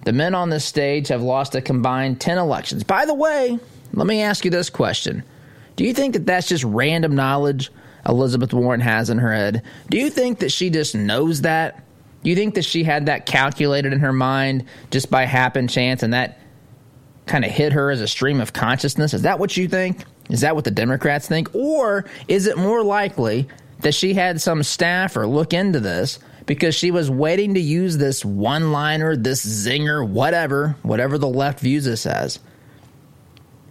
the 0.06 0.14
men 0.14 0.34
on 0.34 0.50
this 0.50 0.64
stage 0.64 1.10
have 1.10 1.22
lost 1.22 1.56
a 1.56 1.62
combined 1.62 2.22
10 2.22 2.38
elections. 2.38 2.84
By 2.86 3.06
the 3.06 3.14
way, 3.14 3.60
let 3.94 4.08
me 4.08 4.22
ask 4.22 4.46
you 4.46 4.52
this 4.52 4.70
question. 4.70 5.24
Do 5.76 5.84
you 5.84 5.94
think 5.94 6.14
that 6.14 6.26
that's 6.26 6.48
just 6.48 6.64
random 6.64 7.16
knowledge 7.16 7.72
Elizabeth 8.10 8.54
Warren 8.54 8.82
has 8.82 9.10
in 9.10 9.20
her 9.20 9.34
head? 9.34 9.64
Do 9.90 9.98
you 9.98 10.10
think 10.10 10.40
that 10.40 10.52
she 10.52 10.70
just 10.70 10.96
knows 10.96 11.42
that? 11.42 11.84
Do 12.24 12.30
you 12.30 12.36
think 12.36 12.56
that 12.56 12.66
she 12.66 12.84
had 12.84 13.06
that 13.06 13.26
calculated 13.26 13.94
in 13.94 14.00
her 14.00 14.12
mind 14.12 14.66
just 14.92 15.10
by 15.10 15.24
happen 15.24 15.68
chance 15.68 16.04
and 16.04 16.14
that 16.14 16.40
kind 17.28 17.46
of 17.46 17.52
hit 17.52 17.72
her 17.74 17.92
as 17.92 18.02
a 18.02 18.08
stream 18.08 18.42
of 18.42 18.52
consciousness? 18.52 19.14
Is 19.14 19.22
that 19.22 19.40
what 19.40 19.56
you 19.56 19.68
think? 19.68 20.04
Is 20.30 20.42
that 20.42 20.56
what 20.56 20.66
the 20.66 20.72
Democrats 20.72 21.28
think? 21.28 21.54
Or 21.54 22.06
is 22.28 22.48
it 22.48 22.58
more 22.58 22.84
likely 22.84 23.48
that 23.82 23.94
she 23.94 24.14
had 24.14 24.42
some 24.42 24.64
staffer 24.64 25.26
look 25.26 25.54
into 25.54 25.80
this 25.80 26.20
because 26.46 26.76
she 26.76 26.92
was 26.92 27.10
waiting 27.10 27.54
to 27.54 27.60
use 27.60 27.98
this 27.98 28.26
one 28.26 28.72
liner, 28.72 29.16
this 29.16 29.46
zinger, 29.46 30.06
whatever, 30.08 30.76
whatever 30.82 31.18
the 31.18 31.28
left 31.28 31.60
views 31.60 31.86
this 31.86 32.06
as? 32.06 32.40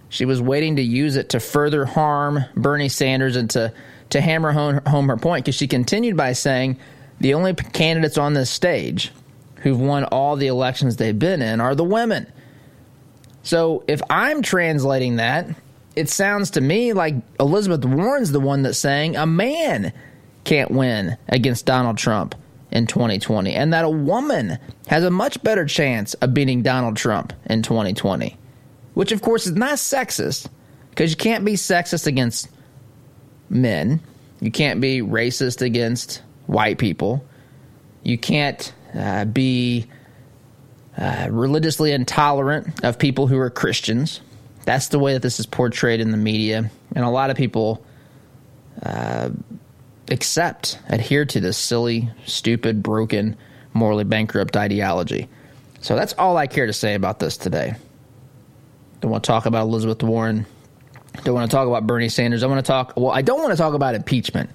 She 0.08 0.24
was 0.24 0.40
waiting 0.40 0.76
to 0.76 0.82
use 0.82 1.16
it 1.16 1.30
to 1.30 1.40
further 1.40 1.84
harm 1.84 2.44
Bernie 2.56 2.88
Sanders 2.88 3.36
and 3.36 3.50
to, 3.50 3.74
to 4.10 4.20
hammer 4.20 4.52
home, 4.52 4.80
home 4.86 5.08
her 5.08 5.16
point 5.16 5.44
because 5.44 5.54
she 5.54 5.66
continued 5.66 6.16
by 6.16 6.32
saying 6.32 6.78
the 7.20 7.34
only 7.34 7.54
candidates 7.54 8.18
on 8.18 8.34
this 8.34 8.50
stage 8.50 9.12
who've 9.56 9.80
won 9.80 10.04
all 10.04 10.36
the 10.36 10.46
elections 10.46 10.96
they've 10.96 11.18
been 11.18 11.42
in 11.42 11.60
are 11.60 11.74
the 11.74 11.84
women. 11.84 12.30
So 13.42 13.84
if 13.88 14.00
I'm 14.08 14.42
translating 14.42 15.16
that, 15.16 15.48
it 15.96 16.08
sounds 16.08 16.50
to 16.52 16.60
me 16.60 16.92
like 16.92 17.14
Elizabeth 17.40 17.84
Warren's 17.84 18.30
the 18.30 18.40
one 18.40 18.62
that's 18.62 18.78
saying 18.78 19.16
a 19.16 19.26
man 19.26 19.92
can't 20.44 20.70
win 20.70 21.16
against 21.28 21.66
Donald 21.66 21.98
Trump 21.98 22.34
in 22.70 22.86
2020 22.86 23.54
and 23.54 23.72
that 23.72 23.84
a 23.84 23.90
woman 23.90 24.58
has 24.86 25.02
a 25.02 25.10
much 25.10 25.42
better 25.42 25.64
chance 25.64 26.14
of 26.14 26.34
beating 26.34 26.62
Donald 26.62 26.96
Trump 26.96 27.32
in 27.46 27.62
2020. 27.62 28.36
Which 28.94 29.12
of 29.12 29.22
course 29.22 29.46
is 29.46 29.54
not 29.54 29.74
sexist 29.74 30.48
because 30.90 31.10
you 31.10 31.16
can't 31.16 31.44
be 31.44 31.54
sexist 31.54 32.06
against 32.06 32.48
men. 33.50 34.00
You 34.40 34.50
can't 34.50 34.80
be 34.80 35.00
racist 35.00 35.62
against 35.62 36.22
white 36.46 36.78
people. 36.78 37.24
You 38.02 38.18
can't 38.18 38.72
uh, 38.94 39.24
be 39.24 39.86
uh, 40.96 41.28
religiously 41.30 41.92
intolerant 41.92 42.84
of 42.84 42.98
people 42.98 43.26
who 43.26 43.38
are 43.38 43.50
Christians. 43.50 44.20
That's 44.64 44.88
the 44.88 44.98
way 44.98 45.12
that 45.14 45.22
this 45.22 45.40
is 45.40 45.46
portrayed 45.46 46.00
in 46.00 46.10
the 46.10 46.16
media. 46.16 46.70
And 46.94 47.04
a 47.04 47.10
lot 47.10 47.30
of 47.30 47.36
people 47.36 47.84
uh, 48.82 49.30
accept, 50.10 50.78
adhere 50.88 51.24
to 51.26 51.40
this 51.40 51.56
silly, 51.56 52.10
stupid, 52.26 52.82
broken, 52.82 53.36
morally 53.74 54.04
bankrupt 54.04 54.56
ideology. 54.56 55.28
So 55.80 55.96
that's 55.96 56.12
all 56.14 56.36
I 56.36 56.46
care 56.46 56.66
to 56.66 56.72
say 56.72 56.94
about 56.94 57.20
this 57.20 57.36
today. 57.36 57.74
Don't 59.00 59.10
want 59.10 59.24
to 59.24 59.28
talk 59.28 59.46
about 59.46 59.64
Elizabeth 59.64 60.02
Warren. 60.02 60.46
Don't 61.24 61.34
want 61.34 61.50
to 61.50 61.54
talk 61.54 61.66
about 61.66 61.86
Bernie 61.86 62.08
Sanders. 62.08 62.42
I 62.42 62.46
want 62.46 62.64
to 62.64 62.68
talk, 62.68 62.94
well, 62.96 63.10
I 63.10 63.22
don't 63.22 63.40
want 63.40 63.52
to 63.52 63.56
talk 63.56 63.74
about 63.74 63.94
impeachment, 63.94 64.50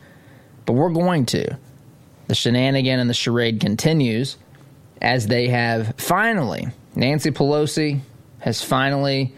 but 0.66 0.74
we're 0.74 0.92
going 0.92 1.26
to. 1.28 1.58
The 2.28 2.36
shenanigan 2.36 3.00
and 3.00 3.10
the 3.10 3.14
charade 3.14 3.60
continues 3.60 4.38
as 5.02 5.28
they 5.28 5.50
have 5.50 5.96
finally, 5.98 6.68
Nancy 6.96 7.32
Pelosi 7.32 8.00
has 8.40 8.64
finally 8.64 9.36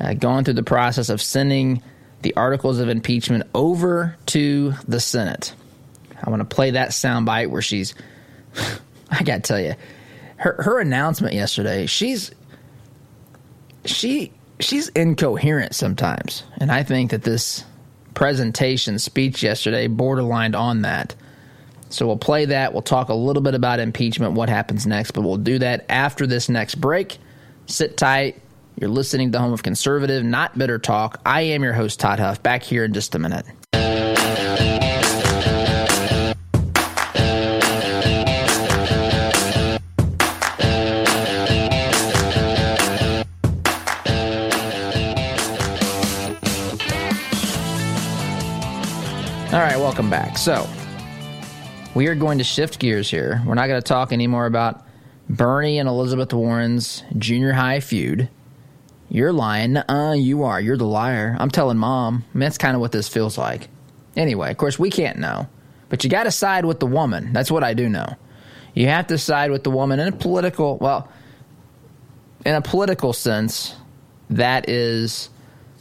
uh, 0.00 0.14
gone 0.14 0.44
through 0.44 0.54
the 0.54 0.62
process 0.62 1.10
of 1.10 1.20
sending 1.20 1.82
the 2.22 2.34
articles 2.34 2.78
of 2.78 2.88
impeachment 2.88 3.44
over 3.54 4.16
to 4.26 4.72
the 4.88 5.00
Senate. 5.00 5.54
I 6.22 6.30
want 6.30 6.40
to 6.40 6.54
play 6.54 6.72
that 6.72 6.90
soundbite 6.90 7.50
where 7.50 7.62
she's, 7.62 7.94
I 9.10 9.22
got 9.22 9.36
to 9.36 9.40
tell 9.40 9.60
you, 9.60 9.74
her 10.36 10.56
her 10.60 10.80
announcement 10.80 11.34
yesterday. 11.34 11.86
She's 11.86 12.32
she 13.84 14.32
she's 14.62 14.88
incoherent 14.88 15.74
sometimes, 15.74 16.44
and 16.58 16.70
I 16.70 16.82
think 16.82 17.10
that 17.10 17.22
this 17.22 17.64
presentation 18.14 18.98
speech 18.98 19.42
yesterday 19.42 19.88
borderlined 19.88 20.58
on 20.58 20.82
that. 20.82 21.14
So 21.88 22.06
we'll 22.06 22.16
play 22.16 22.46
that. 22.46 22.72
We'll 22.72 22.82
talk 22.82 23.08
a 23.08 23.14
little 23.14 23.42
bit 23.42 23.54
about 23.54 23.80
impeachment, 23.80 24.32
what 24.32 24.48
happens 24.48 24.86
next, 24.86 25.10
but 25.10 25.22
we'll 25.22 25.36
do 25.36 25.58
that 25.58 25.84
after 25.88 26.26
this 26.26 26.48
next 26.48 26.76
break. 26.76 27.18
Sit 27.66 27.96
tight. 27.96 28.40
You're 28.80 28.90
listening 28.90 29.32
to 29.32 29.38
Home 29.38 29.52
of 29.52 29.62
Conservative, 29.62 30.24
not 30.24 30.56
Bitter 30.56 30.78
Talk. 30.78 31.20
I 31.26 31.42
am 31.42 31.62
your 31.62 31.74
host, 31.74 32.00
Todd 32.00 32.18
Huff, 32.18 32.42
back 32.42 32.62
here 32.62 32.84
in 32.84 32.94
just 32.94 33.14
a 33.14 33.18
minute. 33.18 33.46
Back. 50.12 50.36
So, 50.36 50.68
we 51.94 52.06
are 52.06 52.14
going 52.14 52.36
to 52.36 52.44
shift 52.44 52.78
gears 52.78 53.10
here. 53.10 53.40
We're 53.46 53.54
not 53.54 53.68
going 53.68 53.80
to 53.80 53.88
talk 53.88 54.12
anymore 54.12 54.44
about 54.44 54.84
Bernie 55.30 55.78
and 55.78 55.88
Elizabeth 55.88 56.34
Warren's 56.34 57.02
junior 57.16 57.52
high 57.52 57.80
feud. 57.80 58.28
You're 59.08 59.32
lying. 59.32 59.78
Uh, 59.78 60.14
you 60.14 60.42
are. 60.42 60.60
You're 60.60 60.76
the 60.76 60.84
liar. 60.84 61.34
I'm 61.40 61.50
telling 61.50 61.78
mom. 61.78 62.26
I 62.28 62.36
mean, 62.36 62.40
that's 62.40 62.58
kind 62.58 62.74
of 62.74 62.82
what 62.82 62.92
this 62.92 63.08
feels 63.08 63.38
like. 63.38 63.70
Anyway, 64.14 64.50
of 64.50 64.58
course, 64.58 64.78
we 64.78 64.90
can't 64.90 65.18
know. 65.18 65.48
But 65.88 66.04
you 66.04 66.10
got 66.10 66.24
to 66.24 66.30
side 66.30 66.66
with 66.66 66.78
the 66.78 66.86
woman. 66.86 67.32
That's 67.32 67.50
what 67.50 67.64
I 67.64 67.72
do 67.72 67.88
know. 67.88 68.14
You 68.74 68.88
have 68.88 69.06
to 69.06 69.16
side 69.16 69.50
with 69.50 69.64
the 69.64 69.70
woman 69.70 69.98
in 69.98 70.08
a 70.08 70.12
political, 70.12 70.76
well, 70.76 71.08
in 72.44 72.54
a 72.54 72.60
political 72.60 73.14
sense, 73.14 73.74
that 74.28 74.68
is 74.68 75.30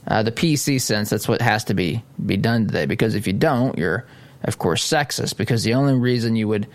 uh, 0.08 0.24
the 0.24 0.32
PC 0.32 0.80
sense. 0.80 1.10
That's 1.10 1.28
what 1.28 1.42
has 1.42 1.66
to 1.66 1.74
be 1.74 2.02
be 2.26 2.38
done 2.38 2.68
today. 2.68 2.86
Because 2.86 3.14
if 3.16 3.28
you 3.28 3.34
don't, 3.34 3.78
you're 3.78 4.06
of 4.44 4.58
course, 4.58 4.88
sexist 4.88 5.38
because 5.38 5.64
the 5.64 5.74
only 5.74 5.94
reason 5.94 6.36
you 6.36 6.48
would 6.48 6.68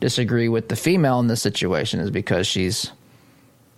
disagree 0.00 0.48
with 0.48 0.68
the 0.68 0.76
female 0.76 1.20
in 1.20 1.26
this 1.26 1.42
situation 1.42 2.00
is 2.00 2.10
because 2.10 2.46
she's 2.46 2.90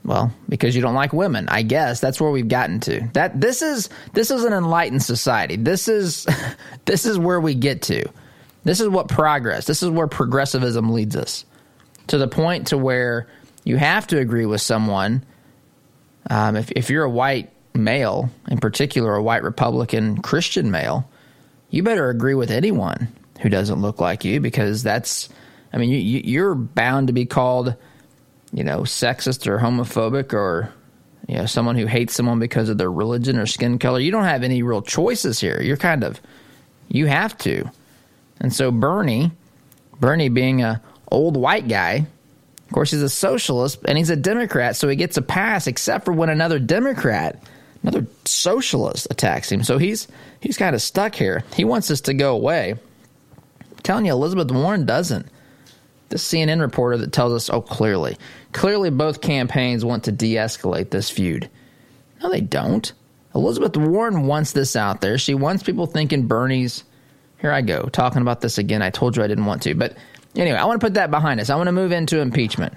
well, 0.05 0.33
because 0.49 0.77
you 0.77 0.83
don't 0.83 0.95
like 0.95 1.13
women. 1.13 1.49
I 1.49 1.63
guess 1.63 1.99
that's 2.01 2.21
where 2.21 2.31
we've 2.31 2.47
gotten 2.47 2.79
to. 2.81 3.09
That 3.13 3.41
this 3.41 3.61
is 3.61 3.89
this 4.13 4.31
is 4.31 4.45
an 4.45 4.53
enlightened 4.53 5.03
society. 5.03 5.57
This 5.57 5.89
is 5.89 6.27
this 6.85 7.07
is 7.07 7.19
where 7.19 7.41
we 7.41 7.55
get 7.55 7.83
to. 7.83 8.09
This 8.65 8.81
is 8.81 8.89
what 8.89 9.09
progress. 9.09 9.67
This 9.67 9.83
is 9.83 9.91
where 9.91 10.07
progressivism 10.07 10.93
leads 10.93 11.17
us 11.17 11.45
to 12.09 12.19
the 12.19 12.29
point 12.29 12.69
to 12.69 12.79
where 12.79 13.29
you 13.65 13.77
have 13.77 14.07
to 14.09 14.19
agree 14.19 14.47
with 14.47 14.61
someone. 14.61 15.25
Um, 16.31 16.57
if, 16.57 16.71
if 16.73 16.91
you're 16.91 17.05
a 17.05 17.11
white 17.11 17.51
male, 17.75 18.31
in 18.49 18.59
particular, 18.59 19.15
a 19.15 19.23
white 19.23 19.45
Republican 19.45 20.23
Christian 20.23 20.71
male, 20.71 21.09
you 21.71 21.83
better 21.83 22.11
agree 22.11 22.35
with 22.35 22.51
anyone 22.51 23.09
who 23.41 23.49
doesn't 23.49 23.81
look 23.81 24.01
like 24.01 24.25
you 24.25 24.41
because 24.41 24.83
that's, 24.83 25.29
I 25.73 25.79
mean, 25.79 25.91
you, 25.91 25.99
you're 25.99 26.55
bound 26.55 27.09
to 27.09 27.13
be 27.13 27.27
called, 27.27 27.75
you 28.53 28.65
know, 28.65 28.81
sexist 28.81 29.47
or 29.47 29.59
homophobic 29.59 30.33
or, 30.33 30.73
you 31.29 31.37
know, 31.37 31.47
someone 31.47 31.77
who 31.77 31.87
hates 31.87 32.15
someone 32.15 32.39
because 32.39 32.69
of 32.69 32.79
their 32.79 32.91
religion 32.91 33.39
or 33.39 33.47
skin 33.47 33.79
color. 33.79 33.99
You 33.99 34.11
don't 34.11 34.25
have 34.25 34.43
any 34.43 34.63
real 34.63 34.83
choices 34.83 35.41
here. 35.41 35.61
You're 35.61 35.77
kind 35.77 36.05
of, 36.05 36.21
you 36.89 37.07
have 37.07 37.37
to. 37.39 37.71
And 38.41 38.53
so 38.53 38.71
Bernie, 38.71 39.33
Bernie 40.01 40.29
being 40.29 40.63
a 40.63 40.81
old 41.11 41.37
white 41.37 41.69
guy, 41.69 42.07
of 42.67 42.73
course, 42.73 42.91
he's 42.91 43.03
a 43.03 43.09
socialist 43.09 43.79
and 43.87 43.97
he's 43.97 44.11
a 44.11 44.17
Democrat, 44.17 44.77
so 44.77 44.89
he 44.89 44.97
gets 44.97 45.17
a 45.17 45.23
pass, 45.23 45.67
except 45.67 46.05
for 46.05 46.13
when 46.13 46.31
another 46.31 46.59
Democrat, 46.59 47.41
another 47.83 48.07
socialist, 48.25 49.07
attacks 49.09 49.51
him. 49.51 49.63
So 49.63 49.79
he's 49.79 50.09
he's 50.41 50.57
kind 50.57 50.75
of 50.75 50.83
stuck 50.83 51.15
here. 51.15 51.45
He 51.55 51.65
wants 51.65 51.89
this 51.89 52.01
to 52.03 52.15
go 52.15 52.35
away. 52.35 52.75
Telling 53.87 54.07
you, 54.07 54.13
Elizabeth 54.13 54.51
Warren 54.51 54.85
doesn't. 54.85 55.29
This 56.09 56.27
CNN 56.27 56.61
reporter 56.61 56.99
that 56.99 57.13
tells 57.13 57.33
us, 57.33 57.49
oh, 57.51 57.63
clearly, 57.63 58.17
clearly 58.53 58.91
both 58.91 59.21
campaigns 59.21 59.85
want 59.85 60.05
to 60.05 60.13
de 60.13 60.35
escalate 60.35 60.91
this 60.91 61.09
feud. 61.09 61.49
No, 62.21 62.29
they 62.29 62.41
don't. 62.41 62.93
Elizabeth 63.33 63.77
Warren 63.77 64.27
wants 64.27 64.51
this 64.51 64.75
out 64.75 65.01
there. 65.01 65.19
She 65.19 65.35
wants 65.35 65.63
people 65.63 65.87
thinking 65.87 66.27
Bernie's. 66.27 66.83
Here 67.39 67.53
I 67.53 67.61
go, 67.61 67.83
talking 67.85 68.23
about 68.23 68.41
this 68.41 68.59
again. 68.59 68.83
I 68.83 68.91
told 68.91 69.17
you 69.17 69.23
I 69.23 69.29
didn't 69.29 69.47
want 69.47 69.63
to, 69.63 69.75
but 69.75 69.97
Anyway, 70.37 70.59
I 70.59 70.65
want 70.65 70.81
to 70.81 70.85
put 70.85 70.95
that 70.95 71.11
behind 71.11 71.41
us. 71.41 71.49
I 71.49 71.57
want 71.57 71.69
to 71.69 71.73
move 71.73 71.93
into 71.93 72.19
impeachment. 72.19 72.75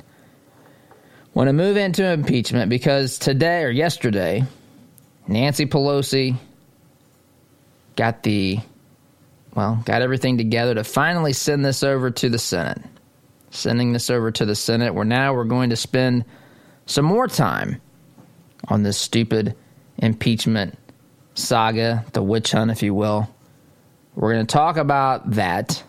Want 1.34 1.48
to 1.48 1.54
move 1.54 1.76
into 1.76 2.06
impeachment 2.06 2.70
because 2.70 3.20
today 3.20 3.64
or 3.64 3.70
yesterday, 3.70 4.44
Nancy 5.28 5.66
Pelosi 5.66 6.38
got 7.96 8.24
the 8.24 8.60
well, 9.56 9.82
got 9.86 10.02
everything 10.02 10.38
together 10.38 10.76
to 10.76 10.84
finally 10.84 11.34
send 11.34 11.66
this 11.66 11.84
over 11.84 12.12
to 12.12 12.30
the 12.30 12.40
Senate. 12.40 12.82
Sending 13.52 13.94
this 13.94 14.10
over 14.10 14.32
to 14.32 14.46
the 14.46 14.56
Senate, 14.56 14.94
where 14.94 15.06
now 15.06 15.34
we're 15.34 15.44
going 15.44 15.72
to 15.72 15.76
spend 15.76 16.24
some 16.86 17.06
more 17.06 17.28
time 17.28 17.82
on 18.68 18.84
this 18.84 18.98
stupid 18.98 19.56
impeachment 19.98 20.78
saga, 21.34 22.06
the 22.14 22.22
witch 22.22 22.52
hunt, 22.52 22.70
if 22.70 22.84
you 22.84 22.94
will. 22.94 23.28
We're 24.16 24.34
going 24.34 24.46
to 24.46 24.52
talk 24.52 24.78
about 24.78 25.32
that 25.32 25.84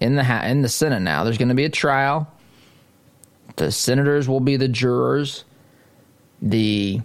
in 0.00 0.14
the 0.14 0.48
in 0.48 0.62
the 0.62 0.68
Senate 0.68 1.00
now. 1.00 1.24
There's 1.24 1.38
going 1.38 1.48
to 1.48 1.54
be 1.54 1.64
a 1.64 1.70
trial. 1.70 2.32
The 3.56 3.70
senators 3.70 4.28
will 4.28 4.40
be 4.40 4.56
the 4.56 4.68
jurors. 4.68 5.44
The 6.40 7.00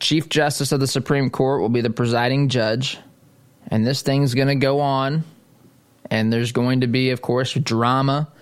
Chief 0.00 0.28
Justice 0.28 0.72
of 0.72 0.80
the 0.80 0.86
Supreme 0.86 1.30
Court 1.30 1.60
will 1.60 1.68
be 1.68 1.80
the 1.80 1.90
presiding 1.90 2.48
judge. 2.48 2.98
And 3.68 3.86
this 3.86 4.02
thing's 4.02 4.34
going 4.34 4.48
to 4.48 4.54
go 4.54 4.80
on. 4.80 5.24
And 6.10 6.32
there's 6.32 6.52
going 6.52 6.80
to 6.80 6.86
be, 6.86 7.10
of 7.10 7.20
course, 7.20 7.52
drama. 7.52 8.32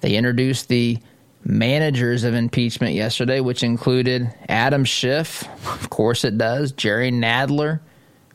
They 0.00 0.16
introduced 0.16 0.68
the 0.68 0.98
managers 1.44 2.24
of 2.24 2.34
impeachment 2.34 2.94
yesterday, 2.94 3.40
which 3.40 3.62
included 3.62 4.32
Adam 4.48 4.84
Schiff, 4.84 5.44
of 5.66 5.90
course 5.90 6.24
it 6.24 6.38
does, 6.38 6.72
Jerry 6.72 7.10
Nadler, 7.10 7.80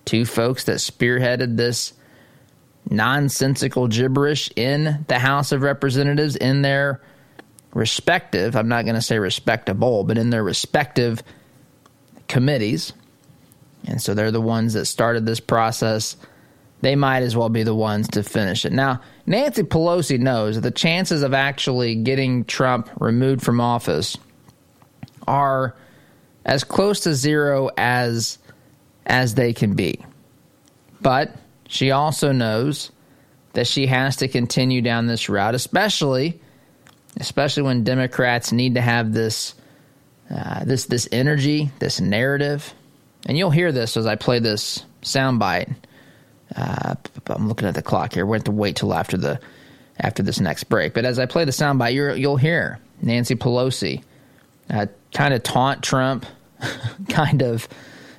two 0.05 0.25
folks 0.25 0.65
that 0.65 0.77
spearheaded 0.77 1.57
this 1.57 1.93
nonsensical 2.89 3.87
gibberish 3.87 4.49
in 4.55 5.05
the 5.07 5.19
House 5.19 5.51
of 5.51 5.61
Representatives 5.61 6.35
in 6.35 6.61
their 6.61 7.01
respective, 7.73 8.55
I'm 8.55 8.67
not 8.67 8.85
going 8.85 8.95
to 8.95 9.01
say 9.01 9.19
respectable, 9.19 10.03
but 10.03 10.17
in 10.17 10.29
their 10.29 10.43
respective 10.43 11.23
committees. 12.27 12.93
And 13.85 14.01
so 14.01 14.13
they're 14.13 14.31
the 14.31 14.41
ones 14.41 14.73
that 14.73 14.85
started 14.85 15.25
this 15.25 15.39
process. 15.39 16.15
They 16.81 16.95
might 16.95 17.23
as 17.23 17.35
well 17.35 17.49
be 17.49 17.63
the 17.63 17.75
ones 17.75 18.07
to 18.09 18.23
finish 18.23 18.65
it. 18.65 18.71
Now, 18.71 19.01
Nancy 19.25 19.63
Pelosi 19.63 20.19
knows 20.19 20.55
that 20.55 20.61
the 20.61 20.71
chances 20.71 21.23
of 21.23 21.33
actually 21.33 21.95
getting 21.95 22.45
Trump 22.45 22.89
removed 22.99 23.41
from 23.41 23.61
office 23.61 24.17
are 25.27 25.75
as 26.45 26.63
close 26.63 27.01
to 27.01 27.13
zero 27.13 27.69
as 27.77 28.37
as 29.05 29.35
they 29.35 29.53
can 29.53 29.75
be. 29.75 30.03
But 31.01 31.35
she 31.67 31.91
also 31.91 32.31
knows 32.31 32.91
that 33.53 33.67
she 33.67 33.87
has 33.87 34.17
to 34.17 34.27
continue 34.27 34.81
down 34.81 35.07
this 35.07 35.29
route, 35.29 35.55
especially 35.55 36.39
especially 37.17 37.63
when 37.63 37.83
Democrats 37.83 38.51
need 38.51 38.75
to 38.75 38.81
have 38.81 39.13
this 39.13 39.55
uh, 40.29 40.63
this 40.65 40.85
this 40.85 41.07
energy, 41.11 41.71
this 41.79 41.99
narrative, 41.99 42.73
and 43.25 43.37
you'll 43.37 43.51
hear 43.51 43.71
this 43.71 43.97
as 43.97 44.05
I 44.05 44.15
play 44.15 44.39
this 44.39 44.85
soundbite. 45.01 45.73
Uh, 46.55 46.95
I'm 47.27 47.47
looking 47.47 47.67
at 47.67 47.75
the 47.75 47.81
clock 47.81 48.13
here. 48.13 48.25
We 48.25 48.37
have 48.37 48.43
to 48.45 48.51
wait 48.51 48.75
till 48.75 48.93
after 48.93 49.17
the 49.17 49.39
after 49.99 50.23
this 50.23 50.39
next 50.39 50.65
break. 50.65 50.93
But 50.93 51.05
as 51.05 51.19
I 51.19 51.25
play 51.25 51.45
the 51.45 51.51
soundbite, 51.51 51.93
you 51.93 52.13
you'll 52.13 52.37
hear 52.37 52.79
Nancy 53.01 53.35
Pelosi 53.35 54.03
uh, 54.69 54.87
kind 55.13 55.33
of 55.33 55.43
taunt 55.43 55.83
Trump, 55.83 56.25
kind 57.09 57.41
of 57.41 57.67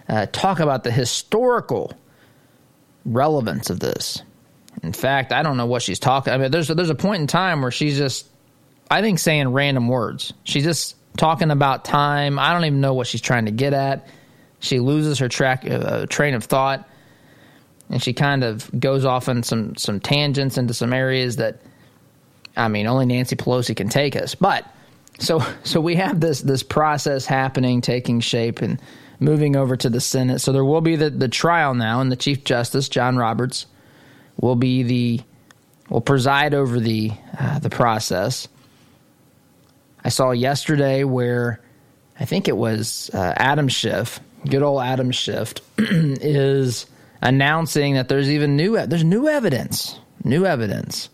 uh, 0.09 0.27
talk 0.27 0.61
about 0.61 0.85
the 0.85 0.91
historical 0.91 1.93
relevance 3.05 3.71
of 3.71 3.81
this. 3.81 4.23
In 4.83 4.93
fact, 4.93 5.33
I 5.33 5.43
don't 5.43 5.57
know 5.57 5.67
what 5.67 5.83
she's 5.83 5.99
talking. 5.99 6.33
I 6.33 6.39
mean, 6.39 6.51
there's 6.51 6.69
there's 6.69 6.91
a 6.91 6.95
point 6.95 7.21
in 7.21 7.27
time 7.27 7.63
where 7.63 7.71
she's 7.71 7.97
just, 7.97 8.27
I 8.91 9.01
think, 9.03 9.19
saying 9.19 9.49
random 9.49 9.89
words. 9.89 10.33
She's 10.45 10.65
just 10.65 10.97
talking 11.17 11.51
about 11.51 11.85
time. 11.85 12.39
I 12.39 12.53
don't 12.53 12.65
even 12.65 12.81
know 12.81 12.95
what 12.95 13.07
she's 13.07 13.21
trying 13.21 13.47
to 13.47 13.53
get 13.53 13.73
at. 13.73 14.09
She 14.65 14.81
loses 14.81 15.19
her 15.19 15.29
track 15.29 15.69
uh, 15.69 16.07
train 16.07 16.35
of 16.35 16.45
thought, 16.45 16.89
and 17.91 18.03
she 18.03 18.13
kind 18.15 18.43
of 18.43 18.69
goes 18.79 19.05
off 19.05 19.29
on 19.29 19.43
some 19.43 19.77
some 19.77 20.01
tangents 20.01 20.57
into 20.57 20.73
some 20.73 20.93
areas 20.93 21.37
that, 21.37 21.61
I 22.57 22.69
mean, 22.69 22.87
only 22.87 23.05
Nancy 23.05 23.37
Pelosi 23.37 23.77
can 23.77 23.89
take 23.89 24.17
us. 24.17 24.35
But 24.35 24.65
so 25.19 25.45
so 25.65 25.81
we 25.81 25.97
have 25.97 26.21
this 26.21 26.41
this 26.41 26.63
process 26.63 27.27
happening, 27.27 27.83
taking 27.83 28.21
shape, 28.21 28.63
and 28.63 28.81
moving 29.21 29.55
over 29.55 29.77
to 29.77 29.91
the 29.91 30.01
Senate. 30.01 30.41
So 30.41 30.53
there 30.53 30.65
will 30.65 30.81
be 30.81 30.97
the, 30.97 31.11
the 31.11 31.29
trial 31.29 31.75
now, 31.75 32.01
and 32.01 32.11
the 32.11 32.17
Chief 32.17 32.45
Justice, 32.45 32.89
John 32.89 33.17
Roberts, 33.17 33.67
will 34.41 34.57
be 34.57 34.83
the 34.83 35.21
will 35.91 36.01
preside 36.01 36.55
over 36.55 36.81
the 36.81 37.13
uh, 37.39 37.59
the 37.59 37.71
process. 37.71 38.49
I 40.03 40.09
saw 40.09 40.31
yesterday 40.33 41.05
where 41.05 41.61
I 42.19 42.25
think 42.25 42.49
it 42.49 42.57
was 42.57 43.11
uh, 43.13 43.35
Adam 43.37 43.69
Schiff, 43.69 44.21
good 44.49 44.63
old 44.63 44.83
Adam 44.83 45.11
Schiff, 45.11 45.55
is 45.79 46.87
announcing 47.23 47.95
that 47.95 48.09
there's 48.09 48.31
even 48.31 48.57
new 48.57 48.87
there's 48.87 49.05
new 49.05 49.29
evidence, 49.29 49.99
new 50.23 50.47
evidence 50.47 51.09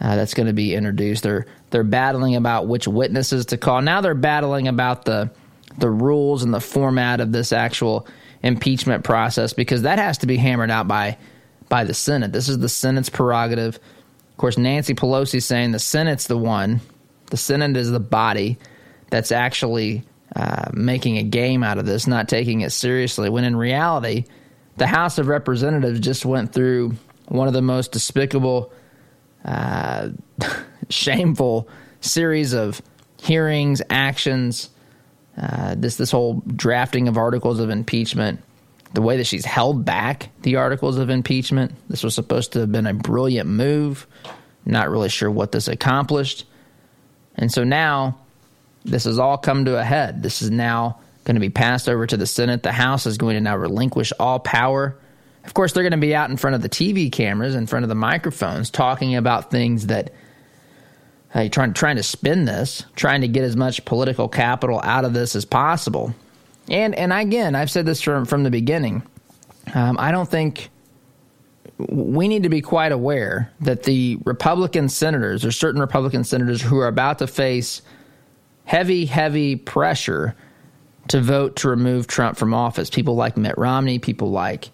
uh, 0.00 0.16
that's 0.16 0.34
going 0.34 0.46
to 0.46 0.52
be 0.52 0.74
introduced. 0.74 1.22
They're 1.22 1.46
they're 1.70 1.84
battling 1.84 2.36
about 2.36 2.66
which 2.66 2.88
witnesses 2.88 3.46
to 3.46 3.56
call. 3.56 3.82
Now 3.82 4.00
they're 4.00 4.14
battling 4.14 4.68
about 4.68 5.04
the 5.04 5.30
the 5.78 5.90
rules 5.90 6.42
and 6.42 6.52
the 6.52 6.60
format 6.60 7.20
of 7.20 7.32
this 7.32 7.52
actual 7.52 8.06
impeachment 8.42 9.04
process 9.04 9.52
because 9.52 9.82
that 9.82 9.98
has 9.98 10.18
to 10.18 10.26
be 10.26 10.36
hammered 10.36 10.70
out 10.70 10.88
by 10.88 11.18
by 11.68 11.84
the 11.84 11.94
Senate. 11.94 12.32
This 12.32 12.48
is 12.48 12.58
the 12.58 12.68
Senate's 12.68 13.10
prerogative. 13.10 13.76
Of 13.76 14.36
course, 14.36 14.56
Nancy 14.56 14.94
Pelosi 14.94 15.42
saying 15.42 15.72
the 15.72 15.78
Senate's 15.78 16.26
the 16.26 16.38
one, 16.38 16.80
the 17.26 17.36
Senate 17.36 17.76
is 17.76 17.90
the 17.90 18.00
body 18.00 18.58
that's 19.10 19.32
actually 19.32 20.04
uh, 20.38 20.70
making 20.72 21.18
a 21.18 21.22
game 21.22 21.64
out 21.64 21.78
of 21.78 21.84
this, 21.84 22.06
not 22.06 22.28
taking 22.28 22.60
it 22.60 22.70
seriously. 22.70 23.28
When 23.28 23.44
in 23.44 23.56
reality, 23.56 24.24
the 24.76 24.86
House 24.86 25.18
of 25.18 25.26
Representatives 25.26 25.98
just 26.00 26.24
went 26.24 26.52
through 26.52 26.94
one 27.26 27.48
of 27.48 27.54
the 27.54 27.62
most 27.62 27.92
despicable, 27.92 28.72
uh, 29.44 30.10
shameful 30.88 31.68
series 32.00 32.52
of 32.54 32.80
hearings, 33.20 33.82
actions 33.90 34.70
uh, 35.40 35.74
this 35.76 35.96
this 35.96 36.10
whole 36.10 36.42
drafting 36.46 37.06
of 37.06 37.16
articles 37.16 37.60
of 37.60 37.70
impeachment, 37.70 38.40
the 38.94 39.02
way 39.02 39.16
that 39.16 39.26
she's 39.26 39.44
held 39.44 39.84
back 39.84 40.30
the 40.42 40.56
articles 40.56 40.98
of 40.98 41.10
impeachment. 41.10 41.72
This 41.88 42.02
was 42.02 42.14
supposed 42.14 42.52
to 42.52 42.60
have 42.60 42.72
been 42.72 42.86
a 42.86 42.94
brilliant 42.94 43.48
move. 43.48 44.06
Not 44.64 44.90
really 44.90 45.08
sure 45.08 45.30
what 45.30 45.52
this 45.52 45.68
accomplished, 45.68 46.44
and 47.36 47.52
so 47.52 47.62
now 47.64 48.18
this 48.88 49.04
has 49.04 49.18
all 49.18 49.38
come 49.38 49.64
to 49.66 49.78
a 49.78 49.84
head. 49.84 50.22
This 50.22 50.42
is 50.42 50.50
now 50.50 50.98
going 51.24 51.34
to 51.34 51.40
be 51.40 51.50
passed 51.50 51.88
over 51.88 52.06
to 52.06 52.16
the 52.16 52.26
Senate. 52.26 52.62
The 52.62 52.72
House 52.72 53.06
is 53.06 53.18
going 53.18 53.34
to 53.34 53.40
now 53.40 53.56
relinquish 53.56 54.12
all 54.18 54.40
power. 54.40 54.98
Of 55.44 55.54
course, 55.54 55.72
they're 55.72 55.82
going 55.82 55.92
to 55.92 55.98
be 55.98 56.14
out 56.14 56.30
in 56.30 56.36
front 56.36 56.56
of 56.56 56.62
the 56.62 56.68
TV 56.68 57.10
cameras, 57.12 57.54
in 57.54 57.66
front 57.66 57.84
of 57.84 57.88
the 57.88 57.94
microphones, 57.94 58.70
talking 58.70 59.14
about 59.14 59.50
things 59.50 59.86
that 59.86 60.12
uh, 61.34 61.48
trying 61.48 61.74
trying 61.74 61.96
to 61.96 62.02
spin 62.02 62.44
this, 62.46 62.84
trying 62.96 63.20
to 63.20 63.28
get 63.28 63.44
as 63.44 63.56
much 63.56 63.84
political 63.84 64.28
capital 64.28 64.80
out 64.82 65.04
of 65.04 65.12
this 65.12 65.36
as 65.36 65.44
possible. 65.44 66.14
And 66.68 66.94
and 66.94 67.12
again, 67.12 67.54
I've 67.54 67.70
said 67.70 67.86
this 67.86 68.00
from 68.00 68.24
from 68.24 68.42
the 68.42 68.50
beginning. 68.50 69.02
Um, 69.74 69.96
I 69.98 70.12
don't 70.12 70.28
think 70.28 70.70
we 71.78 72.28
need 72.28 72.42
to 72.42 72.48
be 72.48 72.60
quite 72.60 72.92
aware 72.92 73.52
that 73.60 73.84
the 73.84 74.18
Republican 74.24 74.88
senators, 74.88 75.44
or 75.44 75.52
certain 75.52 75.80
Republican 75.80 76.24
senators 76.24 76.60
who 76.62 76.78
are 76.78 76.88
about 76.88 77.18
to 77.18 77.26
face 77.26 77.82
heavy, 78.68 79.06
heavy 79.06 79.56
pressure 79.56 80.36
to 81.08 81.22
vote 81.22 81.56
to 81.56 81.70
remove 81.70 82.06
Trump 82.06 82.36
from 82.36 82.52
office. 82.52 82.90
People 82.90 83.16
like 83.16 83.34
Mitt 83.34 83.56
Romney, 83.56 83.98
people 83.98 84.30
like 84.30 84.68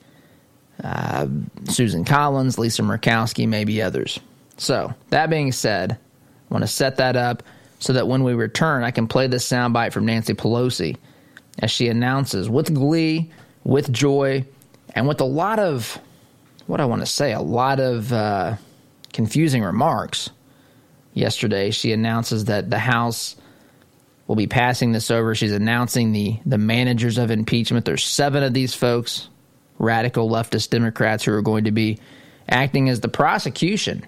uh, 0.83 1.29
Susan 1.69 2.05
Collins, 2.05 2.59
Lisa 2.59 2.83
Murkowski, 2.83 3.47
maybe 3.47 3.81
others. 3.81 4.19
So, 4.57 4.93
that 5.11 5.31
being 5.31 5.53
said, 5.53 5.93
I 5.93 5.97
want 6.53 6.65
to 6.65 6.69
set 6.69 6.97
that 6.97 7.15
up 7.15 7.45
so 7.79 7.93
that 7.93 8.09
when 8.09 8.25
we 8.25 8.35
return, 8.35 8.83
I 8.83 8.91
can 8.91 9.07
play 9.07 9.29
this 9.29 9.49
soundbite 9.49 9.93
from 9.93 10.07
Nancy 10.07 10.35
Pelosi 10.35 10.97
as 11.61 11.71
she 11.71 11.87
announces 11.87 12.51
with 12.51 12.75
glee, 12.75 13.31
with 13.63 13.93
joy, 13.93 14.45
and 14.97 15.07
with 15.07 15.21
a 15.21 15.25
lot 15.25 15.61
of, 15.61 16.01
what 16.67 16.81
I 16.81 16.85
want 16.87 17.03
to 17.03 17.07
say, 17.07 17.33
a 17.33 17.41
lot 17.41 17.79
of 17.79 18.13
uh, 18.13 18.57
confusing 19.13 19.63
remarks. 19.63 20.31
Yesterday, 21.13 21.71
she 21.71 21.93
announces 21.93 22.47
that 22.47 22.71
the 22.71 22.81
House 22.81 23.37
will 24.27 24.37
be 24.37 24.47
passing 24.47 24.93
this 24.93 25.11
over. 25.11 25.35
She's 25.35 25.53
announcing 25.53 26.13
the 26.13 26.39
the 26.47 26.59
managers 26.59 27.19
of 27.19 27.31
impeachment. 27.31 27.85
There's 27.85 28.05
seven 28.05 28.43
of 28.43 28.55
these 28.55 28.75
folks, 28.75 29.29
radical 29.79 30.29
leftist 30.29 30.71
Democrats, 30.71 31.25
who 31.25 31.33
are 31.33 31.43
going 31.43 31.65
to 31.65 31.73
be 31.73 31.99
acting 32.49 32.89
as 32.89 33.01
the 33.01 33.09
prosecution, 33.09 34.07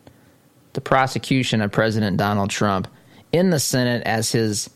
the 0.72 0.81
prosecution 0.81 1.61
of 1.61 1.72
President 1.72 2.16
Donald 2.16 2.50
Trump 2.50 2.88
in 3.33 3.50
the 3.50 3.61
Senate 3.61 4.02
as 4.05 4.33
his 4.33 4.70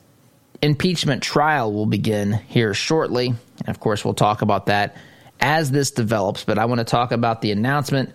impeachment 0.62 1.22
trial 1.22 1.72
will 1.72 1.86
begin 1.86 2.32
here 2.32 2.74
shortly. 2.74 3.28
And 3.28 3.68
of 3.68 3.80
course, 3.80 4.04
we'll 4.04 4.14
talk 4.14 4.42
about 4.42 4.66
that 4.66 4.96
as 5.40 5.70
this 5.70 5.90
develops. 5.90 6.44
But 6.44 6.58
I 6.58 6.66
want 6.66 6.80
to 6.80 6.84
talk 6.84 7.12
about 7.12 7.40
the 7.40 7.50
announcement 7.52 8.14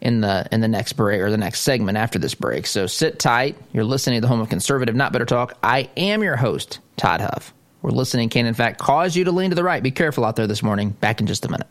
in 0.00 0.20
the 0.20 0.46
in 0.50 0.60
the 0.60 0.68
next 0.68 0.94
break 0.94 1.20
or 1.20 1.30
the 1.30 1.36
next 1.36 1.60
segment 1.60 1.98
after 1.98 2.18
this 2.18 2.34
break. 2.34 2.66
So 2.66 2.86
sit 2.86 3.18
tight. 3.18 3.56
You're 3.72 3.84
listening 3.84 4.18
to 4.18 4.20
the 4.22 4.28
home 4.28 4.40
of 4.40 4.48
conservative, 4.48 4.94
not 4.94 5.12
bitter 5.12 5.24
talk. 5.24 5.56
I 5.62 5.90
am 5.96 6.22
your 6.22 6.36
host, 6.36 6.80
Todd 6.96 7.20
Huff. 7.20 7.52
We're 7.82 7.90
listening 7.90 8.28
can 8.28 8.46
in 8.46 8.54
fact 8.54 8.78
cause 8.78 9.16
you 9.16 9.24
to 9.24 9.32
lean 9.32 9.50
to 9.50 9.56
the 9.56 9.64
right. 9.64 9.82
Be 9.82 9.90
careful 9.90 10.24
out 10.24 10.36
there 10.36 10.46
this 10.46 10.62
morning. 10.62 10.90
Back 10.90 11.20
in 11.20 11.26
just 11.26 11.44
a 11.44 11.50
minute. 11.50 11.68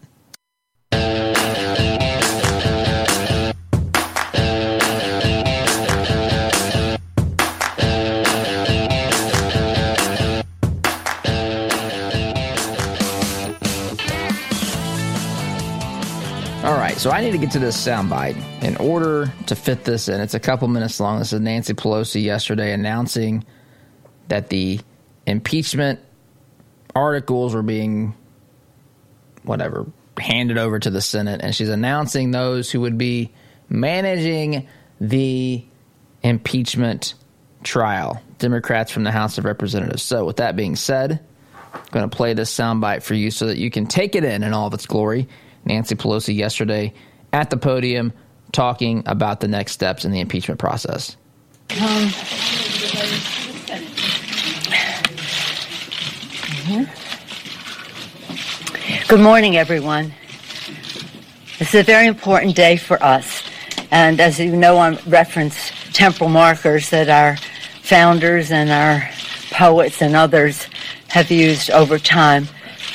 So 17.09 17.15
I 17.15 17.21
need 17.21 17.31
to 17.31 17.39
get 17.39 17.49
to 17.53 17.59
this 17.59 17.75
soundbite 17.75 18.37
in 18.61 18.77
order 18.77 19.33
to 19.47 19.55
fit 19.55 19.83
this 19.83 20.09
in. 20.09 20.21
It's 20.21 20.35
a 20.35 20.39
couple 20.39 20.67
minutes 20.67 20.99
long. 20.99 21.17
This 21.17 21.33
is 21.33 21.39
Nancy 21.39 21.73
Pelosi 21.73 22.21
yesterday 22.21 22.71
announcing 22.71 23.43
that 24.27 24.49
the 24.49 24.79
impeachment 25.25 25.99
articles 26.93 27.55
were 27.55 27.63
being, 27.63 28.13
whatever, 29.41 29.87
handed 30.19 30.59
over 30.59 30.77
to 30.77 30.91
the 30.91 31.01
Senate, 31.01 31.41
and 31.41 31.55
she's 31.55 31.69
announcing 31.69 32.29
those 32.29 32.69
who 32.69 32.79
would 32.81 32.99
be 32.99 33.33
managing 33.69 34.67
the 35.01 35.65
impeachment 36.21 37.15
trial. 37.63 38.21
Democrats 38.37 38.91
from 38.91 39.03
the 39.03 39.11
House 39.11 39.39
of 39.39 39.45
Representatives. 39.45 40.03
So, 40.03 40.25
with 40.25 40.37
that 40.37 40.55
being 40.55 40.75
said, 40.75 41.19
I'm 41.73 41.81
going 41.89 42.07
to 42.07 42.15
play 42.15 42.35
this 42.35 42.55
soundbite 42.55 43.01
for 43.01 43.15
you 43.15 43.31
so 43.31 43.47
that 43.47 43.57
you 43.57 43.71
can 43.71 43.87
take 43.87 44.15
it 44.15 44.23
in 44.23 44.43
in 44.43 44.53
all 44.53 44.67
of 44.67 44.75
its 44.75 44.85
glory. 44.85 45.27
Nancy 45.65 45.95
Pelosi 45.95 46.35
yesterday 46.35 46.93
at 47.33 47.49
the 47.49 47.57
podium 47.57 48.13
talking 48.51 49.03
about 49.05 49.39
the 49.39 49.47
next 49.47 49.73
steps 49.73 50.05
in 50.05 50.11
the 50.11 50.19
impeachment 50.19 50.59
process. 50.59 51.15
Um, 51.81 52.11
Good 59.07 59.21
morning, 59.21 59.57
everyone. 59.57 60.13
This 61.57 61.69
is 61.69 61.81
a 61.81 61.83
very 61.83 62.05
important 62.05 62.55
day 62.55 62.77
for 62.77 63.01
us. 63.03 63.43
And 63.89 64.19
as 64.19 64.39
you 64.39 64.55
know, 64.55 64.77
I 64.77 64.91
reference 65.07 65.71
temporal 65.93 66.29
markers 66.29 66.91
that 66.91 67.09
our 67.09 67.37
founders 67.81 68.51
and 68.51 68.69
our 68.69 69.09
poets 69.51 70.01
and 70.01 70.15
others 70.15 70.67
have 71.07 71.31
used 71.31 71.71
over 71.71 71.97
time 71.97 72.47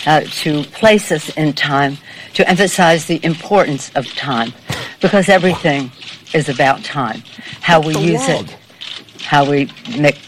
uh, 0.07 0.21
to 0.21 0.63
place 0.65 1.11
us 1.11 1.31
in 1.37 1.53
time 1.53 1.99
to 2.35 2.49
emphasize 2.49 3.07
the 3.07 3.25
importance 3.25 3.91
of 3.95 4.07
time 4.15 4.53
because 5.01 5.29
everything 5.29 5.91
is 6.33 6.49
about 6.49 6.85
time. 6.85 7.23
How 7.61 7.81
we 7.81 7.97
use 7.97 8.27
world. 8.29 8.51
it, 8.51 9.23
how 9.23 9.49
we 9.49 9.71
make, 9.99 10.19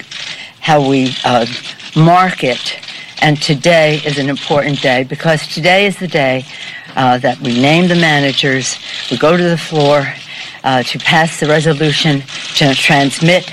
how 0.60 0.88
we 0.88 1.14
uh, 1.24 1.46
mark 1.96 2.44
it. 2.44 2.78
And 3.22 3.40
today 3.40 4.00
is 4.04 4.18
an 4.18 4.28
important 4.28 4.80
day 4.82 5.04
because 5.04 5.46
today 5.46 5.86
is 5.86 5.98
the 5.98 6.08
day 6.08 6.44
uh, 6.94 7.18
that 7.18 7.38
we 7.40 7.60
name 7.60 7.88
the 7.88 7.94
managers, 7.94 8.76
we 9.10 9.18
go 9.18 9.36
to 9.36 9.42
the 9.42 9.58
floor 9.58 10.06
uh, 10.64 10.82
to 10.82 10.98
pass 10.98 11.40
the 11.40 11.46
resolution 11.46 12.22
to 12.54 12.74
transmit 12.74 13.52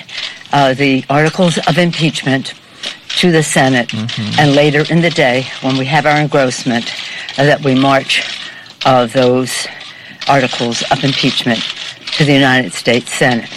uh, 0.52 0.74
the 0.74 1.04
articles 1.10 1.58
of 1.68 1.78
impeachment 1.78 2.54
to 3.08 3.32
the 3.32 3.44
Senate, 3.44 3.90
mm-hmm. 3.90 4.40
and 4.40 4.56
later 4.56 4.84
in 4.92 5.02
the 5.02 5.10
day, 5.10 5.46
when 5.62 5.78
we 5.78 5.86
have 5.86 6.06
our 6.06 6.20
engrossment, 6.20 6.92
uh, 7.38 7.44
that 7.44 7.64
we 7.64 7.76
march 7.76 8.43
uh, 8.86 9.06
those 9.08 9.68
articles 10.28 10.84
of 10.92 11.04
impeachment 11.04 11.60
to 12.18 12.26
the 12.26 12.34
United 12.34 12.74
States 12.74 13.12
Senate. 13.12 13.50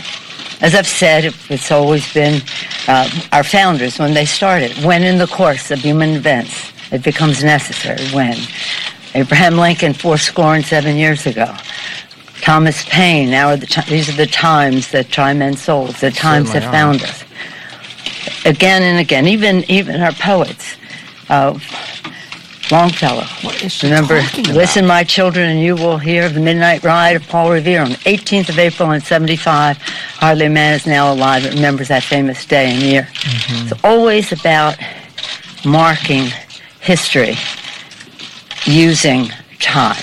As 0.62 0.74
I've 0.74 0.86
said, 0.86 1.34
it's 1.50 1.70
always 1.70 2.12
been 2.14 2.40
uh, 2.88 3.08
our 3.32 3.44
founders 3.44 3.98
when 3.98 4.14
they 4.14 4.24
started, 4.24 4.72
when 4.84 5.02
in 5.02 5.18
the 5.18 5.26
course 5.26 5.70
of 5.70 5.80
human 5.80 6.10
events 6.10 6.72
it 6.92 7.02
becomes 7.02 7.44
necessary, 7.44 8.08
when. 8.10 8.36
Abraham 9.14 9.56
Lincoln, 9.56 9.92
four 9.92 10.18
score 10.18 10.54
and 10.54 10.64
seven 10.64 10.96
years 10.96 11.26
ago. 11.26 11.54
Thomas 12.42 12.84
Paine, 12.88 13.30
now 13.30 13.48
are 13.48 13.56
the 13.56 13.66
t- 13.66 13.80
these 13.88 14.08
are 14.08 14.16
the 14.16 14.26
times 14.26 14.90
that 14.90 15.08
try 15.08 15.32
men's 15.32 15.62
souls, 15.62 16.00
the 16.00 16.10
times 16.10 16.52
that 16.52 16.62
found 16.70 17.02
us. 17.02 17.24
Again 18.44 18.82
and 18.82 19.00
again, 19.00 19.26
even 19.26 19.64
even 19.70 20.00
our 20.00 20.12
poets. 20.12 20.76
Uh, 21.28 21.58
Longfellow. 22.70 23.24
Remember, 23.82 24.20
listen, 24.52 24.86
my 24.86 25.04
children, 25.04 25.50
and 25.50 25.60
you 25.60 25.76
will 25.76 25.98
hear 25.98 26.28
the 26.28 26.40
Midnight 26.40 26.82
Ride 26.82 27.16
of 27.16 27.26
Paul 27.28 27.52
Revere 27.52 27.82
on 27.82 27.90
the 27.90 27.96
18th 27.98 28.48
of 28.48 28.58
April 28.58 28.90
in 28.90 29.00
75. 29.00 29.78
Hardly 29.78 30.46
a 30.46 30.50
man 30.50 30.74
is 30.74 30.86
now 30.86 31.12
alive 31.12 31.44
that 31.44 31.54
remembers 31.54 31.88
that 31.88 32.02
famous 32.02 32.44
day 32.44 32.72
and 32.72 32.82
year. 32.82 33.02
Mm-hmm. 33.02 33.68
It's 33.68 33.84
always 33.84 34.32
about 34.32 34.76
marking 35.64 36.28
history 36.80 37.36
using 38.64 39.28
time. 39.60 40.02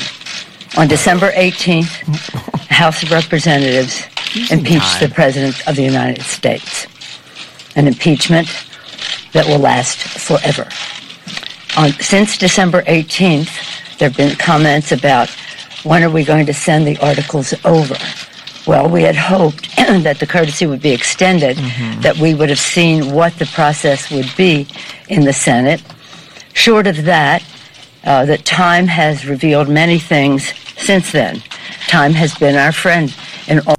On 0.78 0.88
December 0.88 1.32
18th, 1.32 2.68
the 2.68 2.74
House 2.74 3.04
of 3.04 3.12
Representatives 3.12 4.04
impeached 4.52 5.00
the 5.00 5.12
President 5.14 5.68
of 5.68 5.76
the 5.76 5.84
United 5.84 6.24
States. 6.24 6.88
An 7.76 7.88
impeachment 7.88 8.48
that 9.34 9.46
will 9.48 9.60
last 9.60 9.98
forever. 9.98 10.68
On, 11.76 11.92
since 11.94 12.38
December 12.38 12.84
18th, 12.84 13.98
there 13.98 14.10
have 14.10 14.18
been 14.18 14.36
comments 14.36 14.92
about 14.92 15.30
when 15.84 16.04
are 16.04 16.10
we 16.10 16.24
going 16.24 16.46
to 16.46 16.54
send 16.54 16.86
the 16.86 16.98
articles 16.98 17.54
over? 17.66 17.96
Well, 18.68 18.88
we 18.90 19.02
had 19.02 19.16
hoped 19.16 19.76
that 19.78 20.20
the 20.20 20.28
courtesy 20.28 20.68
would 20.68 20.82
be 20.82 20.92
extended, 20.92 21.58
mm-hmm. 21.58 22.02
that 22.02 22.18
we 22.18 22.36
would 22.36 22.50
have 22.50 22.60
seen 22.60 23.12
what 23.12 23.34
the 23.40 23.48
process 23.48 24.12
would 24.12 24.32
be 24.38 24.68
in 25.10 25.26
the 25.26 25.34
Senate. 25.34 25.84
Short 26.54 26.86
of 26.86 27.06
that, 27.06 27.44
uh, 28.04 28.26
that 28.26 28.46
time 28.46 28.86
has 28.86 29.26
revealed 29.26 29.68
many 29.68 29.98
things 29.98 30.54
since 30.78 31.12
then. 31.12 31.42
Time 31.88 32.14
has 32.14 32.36
been 32.36 32.56
our 32.56 32.72
friend 32.72 33.14
in 33.48 33.60
all. 33.68 33.76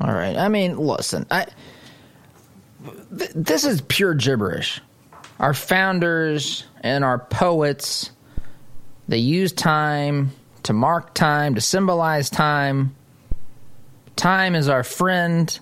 All 0.00 0.12
right. 0.12 0.36
I 0.36 0.48
mean, 0.48 0.76
listen, 0.76 1.26
I, 1.30 1.46
th- 3.16 3.30
this 3.34 3.64
is 3.64 3.80
pure 3.82 4.14
gibberish. 4.14 4.80
Our 5.38 5.54
founders 5.54 6.64
and 6.84 7.02
our 7.02 7.18
poets, 7.18 8.10
they 9.08 9.16
use 9.16 9.52
time 9.52 10.30
to 10.64 10.74
mark 10.74 11.14
time, 11.14 11.54
to 11.54 11.60
symbolize 11.60 12.28
time. 12.28 12.94
Time 14.16 14.54
is 14.54 14.68
our 14.68 14.84
friend. 14.84 15.58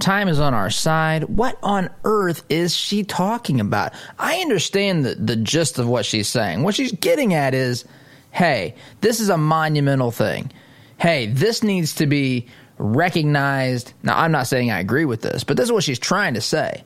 Time 0.00 0.28
is 0.28 0.38
on 0.38 0.52
our 0.52 0.70
side. 0.70 1.24
What 1.24 1.58
on 1.62 1.88
earth 2.04 2.44
is 2.50 2.76
she 2.76 3.04
talking 3.04 3.58
about? 3.58 3.94
I 4.18 4.36
understand 4.36 5.04
the, 5.04 5.14
the 5.14 5.36
gist 5.36 5.78
of 5.78 5.88
what 5.88 6.04
she's 6.04 6.28
saying. 6.28 6.62
What 6.62 6.74
she's 6.74 6.92
getting 6.92 7.32
at 7.32 7.54
is 7.54 7.84
hey, 8.30 8.74
this 9.00 9.20
is 9.20 9.28
a 9.28 9.38
monumental 9.38 10.10
thing. 10.10 10.52
Hey, 10.98 11.26
this 11.26 11.62
needs 11.62 11.94
to 11.94 12.06
be 12.06 12.48
recognized. 12.78 13.94
Now, 14.02 14.18
I'm 14.18 14.32
not 14.32 14.48
saying 14.48 14.72
I 14.72 14.80
agree 14.80 15.04
with 15.04 15.22
this, 15.22 15.44
but 15.44 15.56
this 15.56 15.66
is 15.66 15.72
what 15.72 15.84
she's 15.84 16.00
trying 16.00 16.34
to 16.34 16.40
say. 16.40 16.82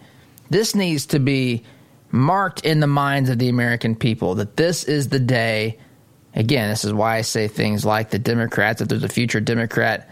This 0.51 0.75
needs 0.75 1.07
to 1.07 1.19
be 1.19 1.65
marked 2.11 2.65
in 2.65 2.81
the 2.81 2.87
minds 2.87 3.31
of 3.31 3.39
the 3.39 3.49
American 3.49 3.95
people 3.95 4.37
that 4.37 4.57
this 4.57 4.85
is 4.85 5.09
the 5.09 5.19
day 5.19 5.79
Again, 6.35 6.69
this 6.69 6.85
is 6.85 6.93
why 6.93 7.17
I 7.17 7.23
say 7.23 7.49
things 7.49 7.85
like 7.85 8.11
the 8.11 8.19
Democrats, 8.19 8.81
if 8.81 8.89
there's 8.89 9.03
a 9.03 9.09
future 9.09 9.41
Democrat 9.41 10.09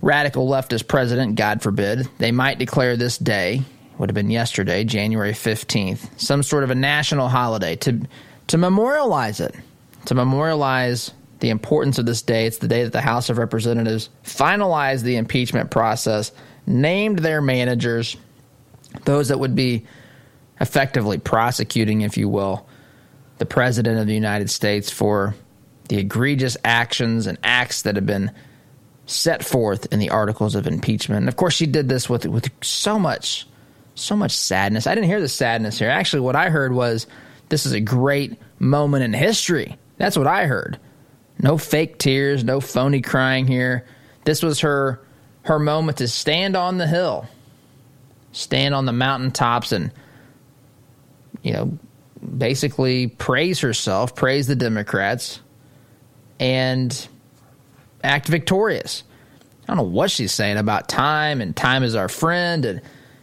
radical 0.00 0.48
leftist 0.48 0.88
president, 0.88 1.34
God 1.34 1.62
forbid, 1.62 2.08
they 2.18 2.32
might 2.32 2.58
declare 2.58 2.96
this 2.96 3.18
day, 3.18 3.62
would 3.98 4.08
have 4.08 4.14
been 4.14 4.30
yesterday, 4.30 4.84
January 4.84 5.32
15th, 5.32 6.20
some 6.20 6.42
sort 6.42 6.64
of 6.64 6.70
a 6.70 6.74
national 6.74 7.28
holiday 7.28 7.76
to, 7.76 8.02
to 8.48 8.58
memorialize 8.58 9.40
it, 9.40 9.54
to 10.06 10.14
memorialize 10.14 11.12
the 11.40 11.50
importance 11.50 11.98
of 11.98 12.06
this 12.06 12.22
day. 12.22 12.46
It's 12.46 12.58
the 12.58 12.68
day 12.68 12.84
that 12.84 12.92
the 12.92 13.00
House 13.00 13.28
of 13.28 13.38
Representatives 13.38 14.10
finalized 14.24 15.02
the 15.02 15.16
impeachment 15.16 15.70
process, 15.70 16.30
named 16.66 17.18
their 17.18 17.40
managers, 17.40 18.16
those 19.04 19.28
that 19.28 19.40
would 19.40 19.54
be 19.54 19.86
effectively 20.62 21.18
prosecuting, 21.18 22.00
if 22.00 22.16
you 22.16 22.28
will, 22.28 22.66
the 23.38 23.44
President 23.44 23.98
of 23.98 24.06
the 24.06 24.14
United 24.14 24.48
States 24.48 24.90
for 24.90 25.34
the 25.88 25.98
egregious 25.98 26.56
actions 26.64 27.26
and 27.26 27.36
acts 27.42 27.82
that 27.82 27.96
have 27.96 28.06
been 28.06 28.30
set 29.06 29.44
forth 29.44 29.92
in 29.92 29.98
the 29.98 30.10
articles 30.10 30.54
of 30.54 30.68
impeachment. 30.68 31.18
And 31.18 31.28
of 31.28 31.36
course, 31.36 31.52
she 31.52 31.66
did 31.66 31.88
this 31.88 32.08
with 32.08 32.24
with 32.24 32.48
so 32.64 32.98
much, 32.98 33.46
so 33.96 34.16
much 34.16 34.30
sadness. 34.30 34.86
I 34.86 34.94
didn't 34.94 35.08
hear 35.08 35.20
the 35.20 35.28
sadness 35.28 35.80
here. 35.80 35.90
Actually, 35.90 36.20
what 36.20 36.36
I 36.36 36.48
heard 36.48 36.72
was 36.72 37.08
this 37.48 37.66
is 37.66 37.72
a 37.72 37.80
great 37.80 38.38
moment 38.60 39.02
in 39.02 39.12
history. 39.12 39.76
That's 39.98 40.16
what 40.16 40.28
I 40.28 40.46
heard. 40.46 40.78
No 41.40 41.58
fake 41.58 41.98
tears, 41.98 42.44
no 42.44 42.60
phony 42.60 43.00
crying 43.00 43.48
here. 43.48 43.84
This 44.24 44.42
was 44.42 44.60
her 44.60 45.00
her 45.42 45.58
moment 45.58 45.98
to 45.98 46.06
stand 46.06 46.54
on 46.56 46.78
the 46.78 46.86
hill, 46.86 47.26
stand 48.30 48.76
on 48.76 48.86
the 48.86 48.92
mountaintops, 48.92 49.72
and 49.72 49.90
you 51.42 51.52
know, 51.52 51.78
basically 52.36 53.08
praise 53.08 53.60
herself, 53.60 54.14
praise 54.14 54.46
the 54.46 54.56
Democrats, 54.56 55.40
and 56.38 57.08
act 58.02 58.28
victorious. 58.28 59.02
I 59.62 59.66
don't 59.68 59.76
know 59.76 59.82
what 59.90 60.10
she's 60.10 60.32
saying 60.32 60.56
about 60.56 60.88
time 60.88 61.40
and 61.40 61.54
time 61.54 61.82
is 61.82 61.94
our 61.94 62.08
friend 62.08 62.64
and 62.64 62.82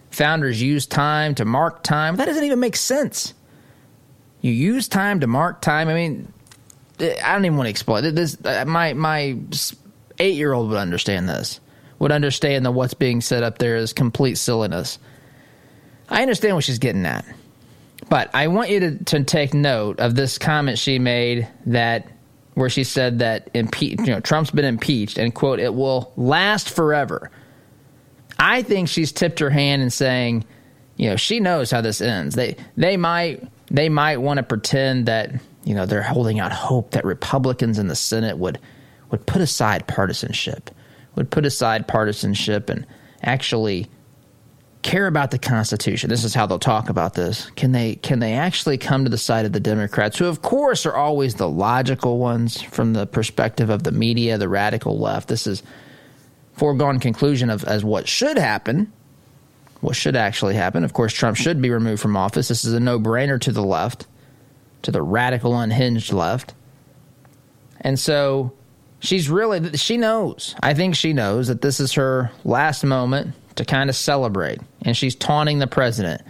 founders 0.09 0.61
use 0.61 0.85
time 0.85 1.35
to 1.35 1.45
mark 1.45 1.83
time. 1.83 2.15
That 2.15 2.25
doesn't 2.25 2.43
even 2.43 2.59
make 2.59 2.75
sense. 2.75 3.33
You 4.41 4.51
use 4.51 4.87
time 4.87 5.19
to 5.19 5.27
mark 5.27 5.61
time. 5.61 5.89
I 5.89 5.93
mean, 5.93 6.31
I 6.99 7.33
don't 7.33 7.45
even 7.45 7.57
want 7.57 7.67
to 7.67 7.71
explain. 7.71 8.15
This 8.15 8.37
uh, 8.43 8.65
my 8.65 8.93
my 8.93 9.37
eight 10.19 10.35
year 10.35 10.53
old 10.53 10.69
would 10.69 10.77
understand 10.77 11.27
this. 11.27 11.59
Would 11.99 12.11
understand 12.13 12.65
that 12.65 12.71
what's 12.71 12.93
being 12.93 13.19
said 13.19 13.43
up 13.43 13.57
there 13.57 13.75
is 13.75 13.91
complete 13.91 14.35
silliness. 14.35 14.99
I 16.07 16.21
understand 16.21 16.55
what 16.55 16.63
she's 16.63 16.79
getting 16.79 17.05
at, 17.05 17.25
but 18.07 18.29
I 18.33 18.47
want 18.47 18.69
you 18.69 18.79
to, 18.79 19.03
to 19.05 19.23
take 19.23 19.53
note 19.53 19.99
of 19.99 20.15
this 20.15 20.37
comment 20.37 20.77
she 20.77 20.99
made 20.99 21.47
that 21.65 22.07
where 22.53 22.69
she 22.69 22.83
said 22.83 23.19
that 23.19 23.51
impe- 23.53 23.99
you 23.99 24.13
know, 24.13 24.19
Trump's 24.19 24.51
been 24.51 24.65
impeached 24.65 25.17
and 25.17 25.33
quote 25.33 25.59
it 25.59 25.73
will 25.73 26.11
last 26.15 26.69
forever. 26.69 27.31
I 28.37 28.63
think 28.63 28.87
she's 28.87 29.11
tipped 29.11 29.39
her 29.39 29.49
hand 29.49 29.81
in 29.81 29.89
saying, 29.89 30.45
you 30.95 31.09
know, 31.09 31.15
she 31.15 31.39
knows 31.39 31.71
how 31.71 31.81
this 31.81 32.01
ends. 32.01 32.35
They 32.35 32.55
they 32.77 32.97
might 32.97 33.43
they 33.71 33.89
might 33.89 34.17
want 34.17 34.37
to 34.37 34.43
pretend 34.43 35.05
that 35.05 35.31
you 35.63 35.73
know 35.73 35.85
they're 35.85 36.03
holding 36.03 36.39
out 36.39 36.51
hope 36.51 36.91
that 36.91 37.05
Republicans 37.05 37.79
in 37.79 37.87
the 37.87 37.95
Senate 37.95 38.37
would 38.37 38.59
would 39.11 39.25
put 39.25 39.41
aside 39.41 39.87
partisanship, 39.87 40.69
would 41.15 41.31
put 41.31 41.45
aside 41.45 41.87
partisanship 41.87 42.69
and 42.69 42.85
actually 43.23 43.89
care 44.81 45.07
about 45.07 45.31
the 45.31 45.39
Constitution. 45.39 46.09
This 46.09 46.23
is 46.23 46.33
how 46.33 46.45
they'll 46.45 46.59
talk 46.59 46.89
about 46.89 47.13
this. 47.13 47.49
Can 47.55 47.71
they 47.71 47.95
can 47.95 48.19
they 48.19 48.33
actually 48.33 48.77
come 48.77 49.03
to 49.03 49.09
the 49.09 49.17
side 49.17 49.45
of 49.45 49.51
the 49.51 49.59
Democrats, 49.59 50.17
who 50.17 50.25
of 50.25 50.41
course 50.41 50.85
are 50.85 50.95
always 50.95 51.35
the 51.35 51.49
logical 51.49 52.17
ones 52.17 52.61
from 52.61 52.93
the 52.93 53.05
perspective 53.05 53.69
of 53.69 53.83
the 53.83 53.91
media, 53.91 54.37
the 54.37 54.49
radical 54.49 54.97
left. 54.97 55.27
This 55.27 55.47
is 55.47 55.63
foregone 56.53 56.99
conclusion 56.99 57.49
of 57.49 57.63
as 57.65 57.83
what 57.83 58.07
should 58.07 58.37
happen. 58.37 58.91
What 59.81 59.95
should 59.95 60.15
actually 60.15 60.55
happen? 60.55 60.83
Of 60.83 60.93
course, 60.93 61.13
Trump 61.13 61.37
should 61.37 61.61
be 61.61 61.69
removed 61.69 62.01
from 62.01 62.17
office. 62.17 62.49
This 62.49 62.65
is 62.65 62.73
a 62.73 62.81
no-brainer 62.81 63.39
to 63.41 63.51
the 63.53 63.63
left, 63.63 64.07
to 64.81 64.91
the 64.91 65.01
radical 65.01 65.57
unhinged 65.57 66.11
left. 66.11 66.53
And 67.79 67.97
so 67.97 68.51
she's 68.99 69.29
really 69.29 69.77
she 69.77 69.97
knows. 69.97 70.55
I 70.61 70.73
think 70.73 70.95
she 70.95 71.13
knows 71.13 71.47
that 71.47 71.61
this 71.61 71.79
is 71.79 71.93
her 71.93 72.31
last 72.43 72.83
moment 72.83 73.35
to 73.59 73.65
kind 73.65 73.89
of 73.89 73.95
celebrate. 73.95 74.59
And 74.81 74.95
she's 74.95 75.15
taunting 75.15 75.59
the 75.59 75.67
president. 75.67 76.21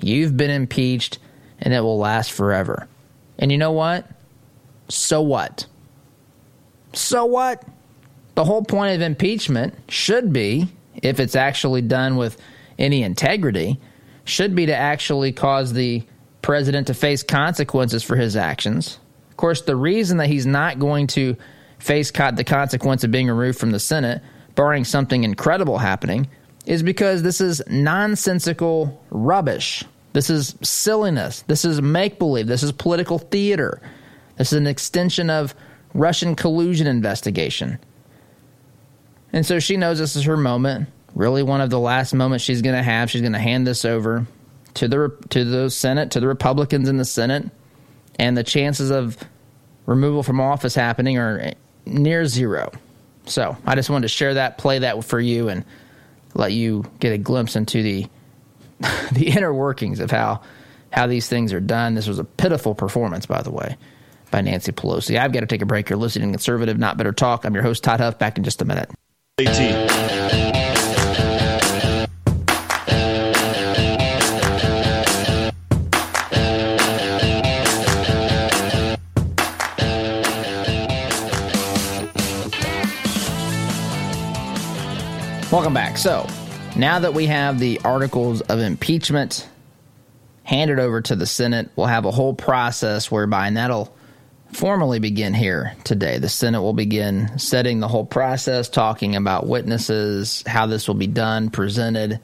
You've 0.00 0.36
been 0.36 0.50
impeached 0.50 1.18
and 1.58 1.74
it 1.74 1.80
will 1.80 1.98
last 1.98 2.32
forever. 2.32 2.88
And 3.38 3.52
you 3.52 3.58
know 3.58 3.72
what? 3.72 4.08
So 4.88 5.20
what? 5.20 5.66
So 6.92 7.24
what? 7.24 7.64
The 8.36 8.44
whole 8.44 8.62
point 8.62 8.94
of 8.94 9.02
impeachment 9.02 9.74
should 9.88 10.32
be, 10.32 10.68
if 11.02 11.18
it's 11.18 11.34
actually 11.34 11.82
done 11.82 12.16
with 12.16 12.40
any 12.78 13.02
integrity, 13.02 13.80
should 14.24 14.54
be 14.54 14.66
to 14.66 14.74
actually 14.74 15.32
cause 15.32 15.72
the 15.72 16.04
president 16.42 16.86
to 16.86 16.94
face 16.94 17.24
consequences 17.24 18.04
for 18.04 18.14
his 18.14 18.36
actions. 18.36 19.00
Of 19.30 19.36
course, 19.36 19.62
the 19.62 19.74
reason 19.74 20.18
that 20.18 20.28
he's 20.28 20.46
not 20.46 20.78
going 20.78 21.08
to 21.08 21.36
face 21.80 22.12
the 22.12 22.44
consequence 22.46 23.02
of 23.02 23.10
being 23.10 23.26
removed 23.28 23.58
from 23.58 23.72
the 23.72 23.80
Senate, 23.80 24.22
barring 24.54 24.84
something 24.84 25.24
incredible 25.24 25.78
happening, 25.78 26.28
is 26.68 26.82
because 26.82 27.22
this 27.22 27.40
is 27.40 27.62
nonsensical 27.66 29.02
rubbish. 29.08 29.82
This 30.12 30.28
is 30.28 30.54
silliness. 30.60 31.42
This 31.46 31.64
is 31.64 31.80
make 31.80 32.18
believe. 32.18 32.46
This 32.46 32.62
is 32.62 32.72
political 32.72 33.18
theater. 33.18 33.80
This 34.36 34.52
is 34.52 34.58
an 34.58 34.66
extension 34.66 35.30
of 35.30 35.54
Russian 35.94 36.36
collusion 36.36 36.86
investigation. 36.86 37.78
And 39.32 39.46
so 39.46 39.58
she 39.60 39.78
knows 39.78 39.98
this 39.98 40.14
is 40.14 40.24
her 40.24 40.36
moment, 40.36 40.90
really 41.14 41.42
one 41.42 41.62
of 41.62 41.70
the 41.70 41.80
last 41.80 42.12
moments 42.12 42.44
she's 42.44 42.60
going 42.60 42.76
to 42.76 42.82
have. 42.82 43.10
She's 43.10 43.22
going 43.22 43.32
to 43.32 43.38
hand 43.38 43.66
this 43.66 43.86
over 43.86 44.26
to 44.74 44.88
the 44.88 45.16
to 45.30 45.44
the 45.46 45.70
Senate, 45.70 46.10
to 46.12 46.20
the 46.20 46.28
Republicans 46.28 46.86
in 46.90 46.98
the 46.98 47.04
Senate, 47.06 47.50
and 48.18 48.36
the 48.36 48.44
chances 48.44 48.90
of 48.90 49.16
removal 49.86 50.22
from 50.22 50.38
office 50.38 50.74
happening 50.74 51.16
are 51.16 51.54
near 51.86 52.26
zero. 52.26 52.70
So, 53.24 53.56
I 53.64 53.74
just 53.74 53.88
wanted 53.88 54.02
to 54.02 54.08
share 54.08 54.34
that, 54.34 54.58
play 54.58 54.80
that 54.80 55.02
for 55.04 55.18
you 55.18 55.48
and 55.48 55.64
let 56.34 56.52
you 56.52 56.84
get 57.00 57.12
a 57.12 57.18
glimpse 57.18 57.56
into 57.56 57.82
the 57.82 58.06
the 59.12 59.28
inner 59.28 59.52
workings 59.52 60.00
of 60.00 60.10
how 60.10 60.42
how 60.92 61.06
these 61.06 61.28
things 61.28 61.52
are 61.52 61.60
done. 61.60 61.94
This 61.94 62.06
was 62.06 62.18
a 62.18 62.24
pitiful 62.24 62.74
performance, 62.74 63.26
by 63.26 63.42
the 63.42 63.50
way, 63.50 63.76
by 64.30 64.40
Nancy 64.40 64.72
Pelosi. 64.72 65.18
I've 65.18 65.32
got 65.32 65.40
to 65.40 65.46
take 65.46 65.62
a 65.62 65.66
break. 65.66 65.90
You're 65.90 65.98
listening 65.98 66.28
to 66.28 66.32
Conservative, 66.32 66.78
Not 66.78 66.96
Bitter 66.96 67.12
Talk. 67.12 67.44
I'm 67.44 67.54
your 67.54 67.62
host, 67.62 67.84
Todd 67.84 68.00
Huff. 68.00 68.18
Back 68.18 68.38
in 68.38 68.44
just 68.44 68.62
a 68.62 68.64
minute. 68.64 68.90
18. 69.38 70.57
So, 85.98 86.28
now 86.76 87.00
that 87.00 87.12
we 87.12 87.26
have 87.26 87.58
the 87.58 87.80
articles 87.84 88.40
of 88.42 88.60
impeachment 88.60 89.48
handed 90.44 90.78
over 90.78 91.00
to 91.00 91.16
the 91.16 91.26
Senate, 91.26 91.70
we'll 91.74 91.88
have 91.88 92.04
a 92.04 92.12
whole 92.12 92.34
process 92.34 93.10
whereby, 93.10 93.48
and 93.48 93.56
that'll 93.56 93.92
formally 94.52 95.00
begin 95.00 95.34
here 95.34 95.74
today. 95.82 96.18
The 96.18 96.28
Senate 96.28 96.62
will 96.62 96.72
begin 96.72 97.36
setting 97.36 97.80
the 97.80 97.88
whole 97.88 98.06
process, 98.06 98.68
talking 98.68 99.16
about 99.16 99.48
witnesses, 99.48 100.44
how 100.46 100.66
this 100.66 100.86
will 100.86 100.94
be 100.94 101.08
done, 101.08 101.50
presented. 101.50 102.20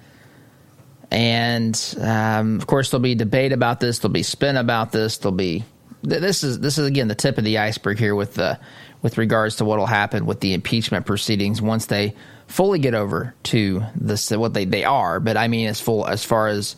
And 1.11 1.97
um, 2.01 2.59
of 2.59 2.69
course, 2.69 2.93
there'll 2.93 3.03
be 3.03 3.17
debate 3.17 3.51
about 3.51 3.81
this. 3.81 3.99
There'll 3.99 4.13
be 4.13 4.23
spin 4.23 4.57
about 4.57 4.93
this. 4.93 5.19
There'll 5.19 5.37
be 5.37 5.65
this 6.01 6.45
is 6.45 6.61
this 6.61 6.79
is 6.79 6.87
again 6.87 7.09
the 7.09 7.17
tip 7.17 7.39
of 7.39 7.45
the 7.45 7.59
iceberg 7.59 7.99
here 7.99 8.15
with 8.15 8.35
the 8.35 8.61
with 9.03 9.19
regards 9.19 9.57
to 9.57 9.65
what 9.65 9.81
will 9.81 9.87
happen 9.87 10.27
with 10.27 10.39
the 10.39 10.55
impeachment 10.55 11.07
proceedings 11.07 11.61
once 11.61 11.87
they 11.87 12.15
fully 12.47 12.79
get 12.79 12.95
over 12.95 13.35
to 13.45 13.83
this 13.95 14.31
what 14.31 14.55
they, 14.55 14.65
they 14.65 14.85
are, 14.85 15.21
but 15.21 15.37
I 15.37 15.49
mean 15.49 15.69
as 15.69 15.81
full 15.81 16.07
as 16.07 16.25
far 16.25 16.49
as 16.49 16.77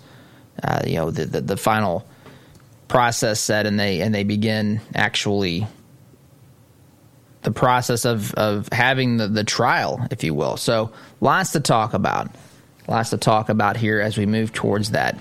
uh, 0.63 0.83
you 0.87 0.97
know 0.97 1.11
the, 1.11 1.27
the, 1.27 1.41
the 1.41 1.57
final 1.57 2.07
process 2.89 3.41
set 3.41 3.67
and 3.67 3.79
they 3.79 4.01
and 4.01 4.15
they 4.15 4.25
begin 4.25 4.81
actually 4.95 5.67
the 7.43 7.51
process 7.51 8.05
of 8.05 8.35
of 8.35 8.69
having 8.73 9.17
the, 9.17 9.29
the 9.29 9.45
trial, 9.45 10.07
if 10.11 10.25
you 10.25 10.35
will. 10.35 10.57
So 10.57 10.93
lots 11.21 11.53
to 11.53 11.61
talk 11.61 11.95
about, 11.95 12.31
lots 12.89 13.11
to 13.11 13.19
talk 13.19 13.49
about 13.49 13.77
here 13.77 14.01
as 14.01 14.17
we 14.19 14.27
move 14.27 14.53
towards 14.53 14.91
that. 14.93 15.19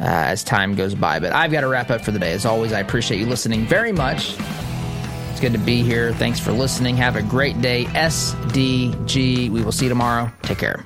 Uh, 0.00 0.04
as 0.04 0.44
time 0.44 0.76
goes 0.76 0.94
by. 0.94 1.18
But 1.18 1.32
I've 1.32 1.50
got 1.50 1.62
to 1.62 1.66
wrap 1.66 1.90
up 1.90 2.02
for 2.02 2.12
the 2.12 2.20
day. 2.20 2.30
As 2.30 2.46
always, 2.46 2.72
I 2.72 2.78
appreciate 2.78 3.18
you 3.18 3.26
listening 3.26 3.66
very 3.66 3.90
much. 3.90 4.36
It's 5.38 5.44
good 5.44 5.52
to 5.52 5.64
be 5.64 5.84
here. 5.84 6.12
Thanks 6.14 6.40
for 6.40 6.50
listening. 6.50 6.96
Have 6.96 7.14
a 7.14 7.22
great 7.22 7.62
day. 7.62 7.84
SDG. 7.84 9.48
We 9.52 9.62
will 9.62 9.70
see 9.70 9.84
you 9.84 9.88
tomorrow. 9.88 10.32
Take 10.42 10.58
care. 10.58 10.82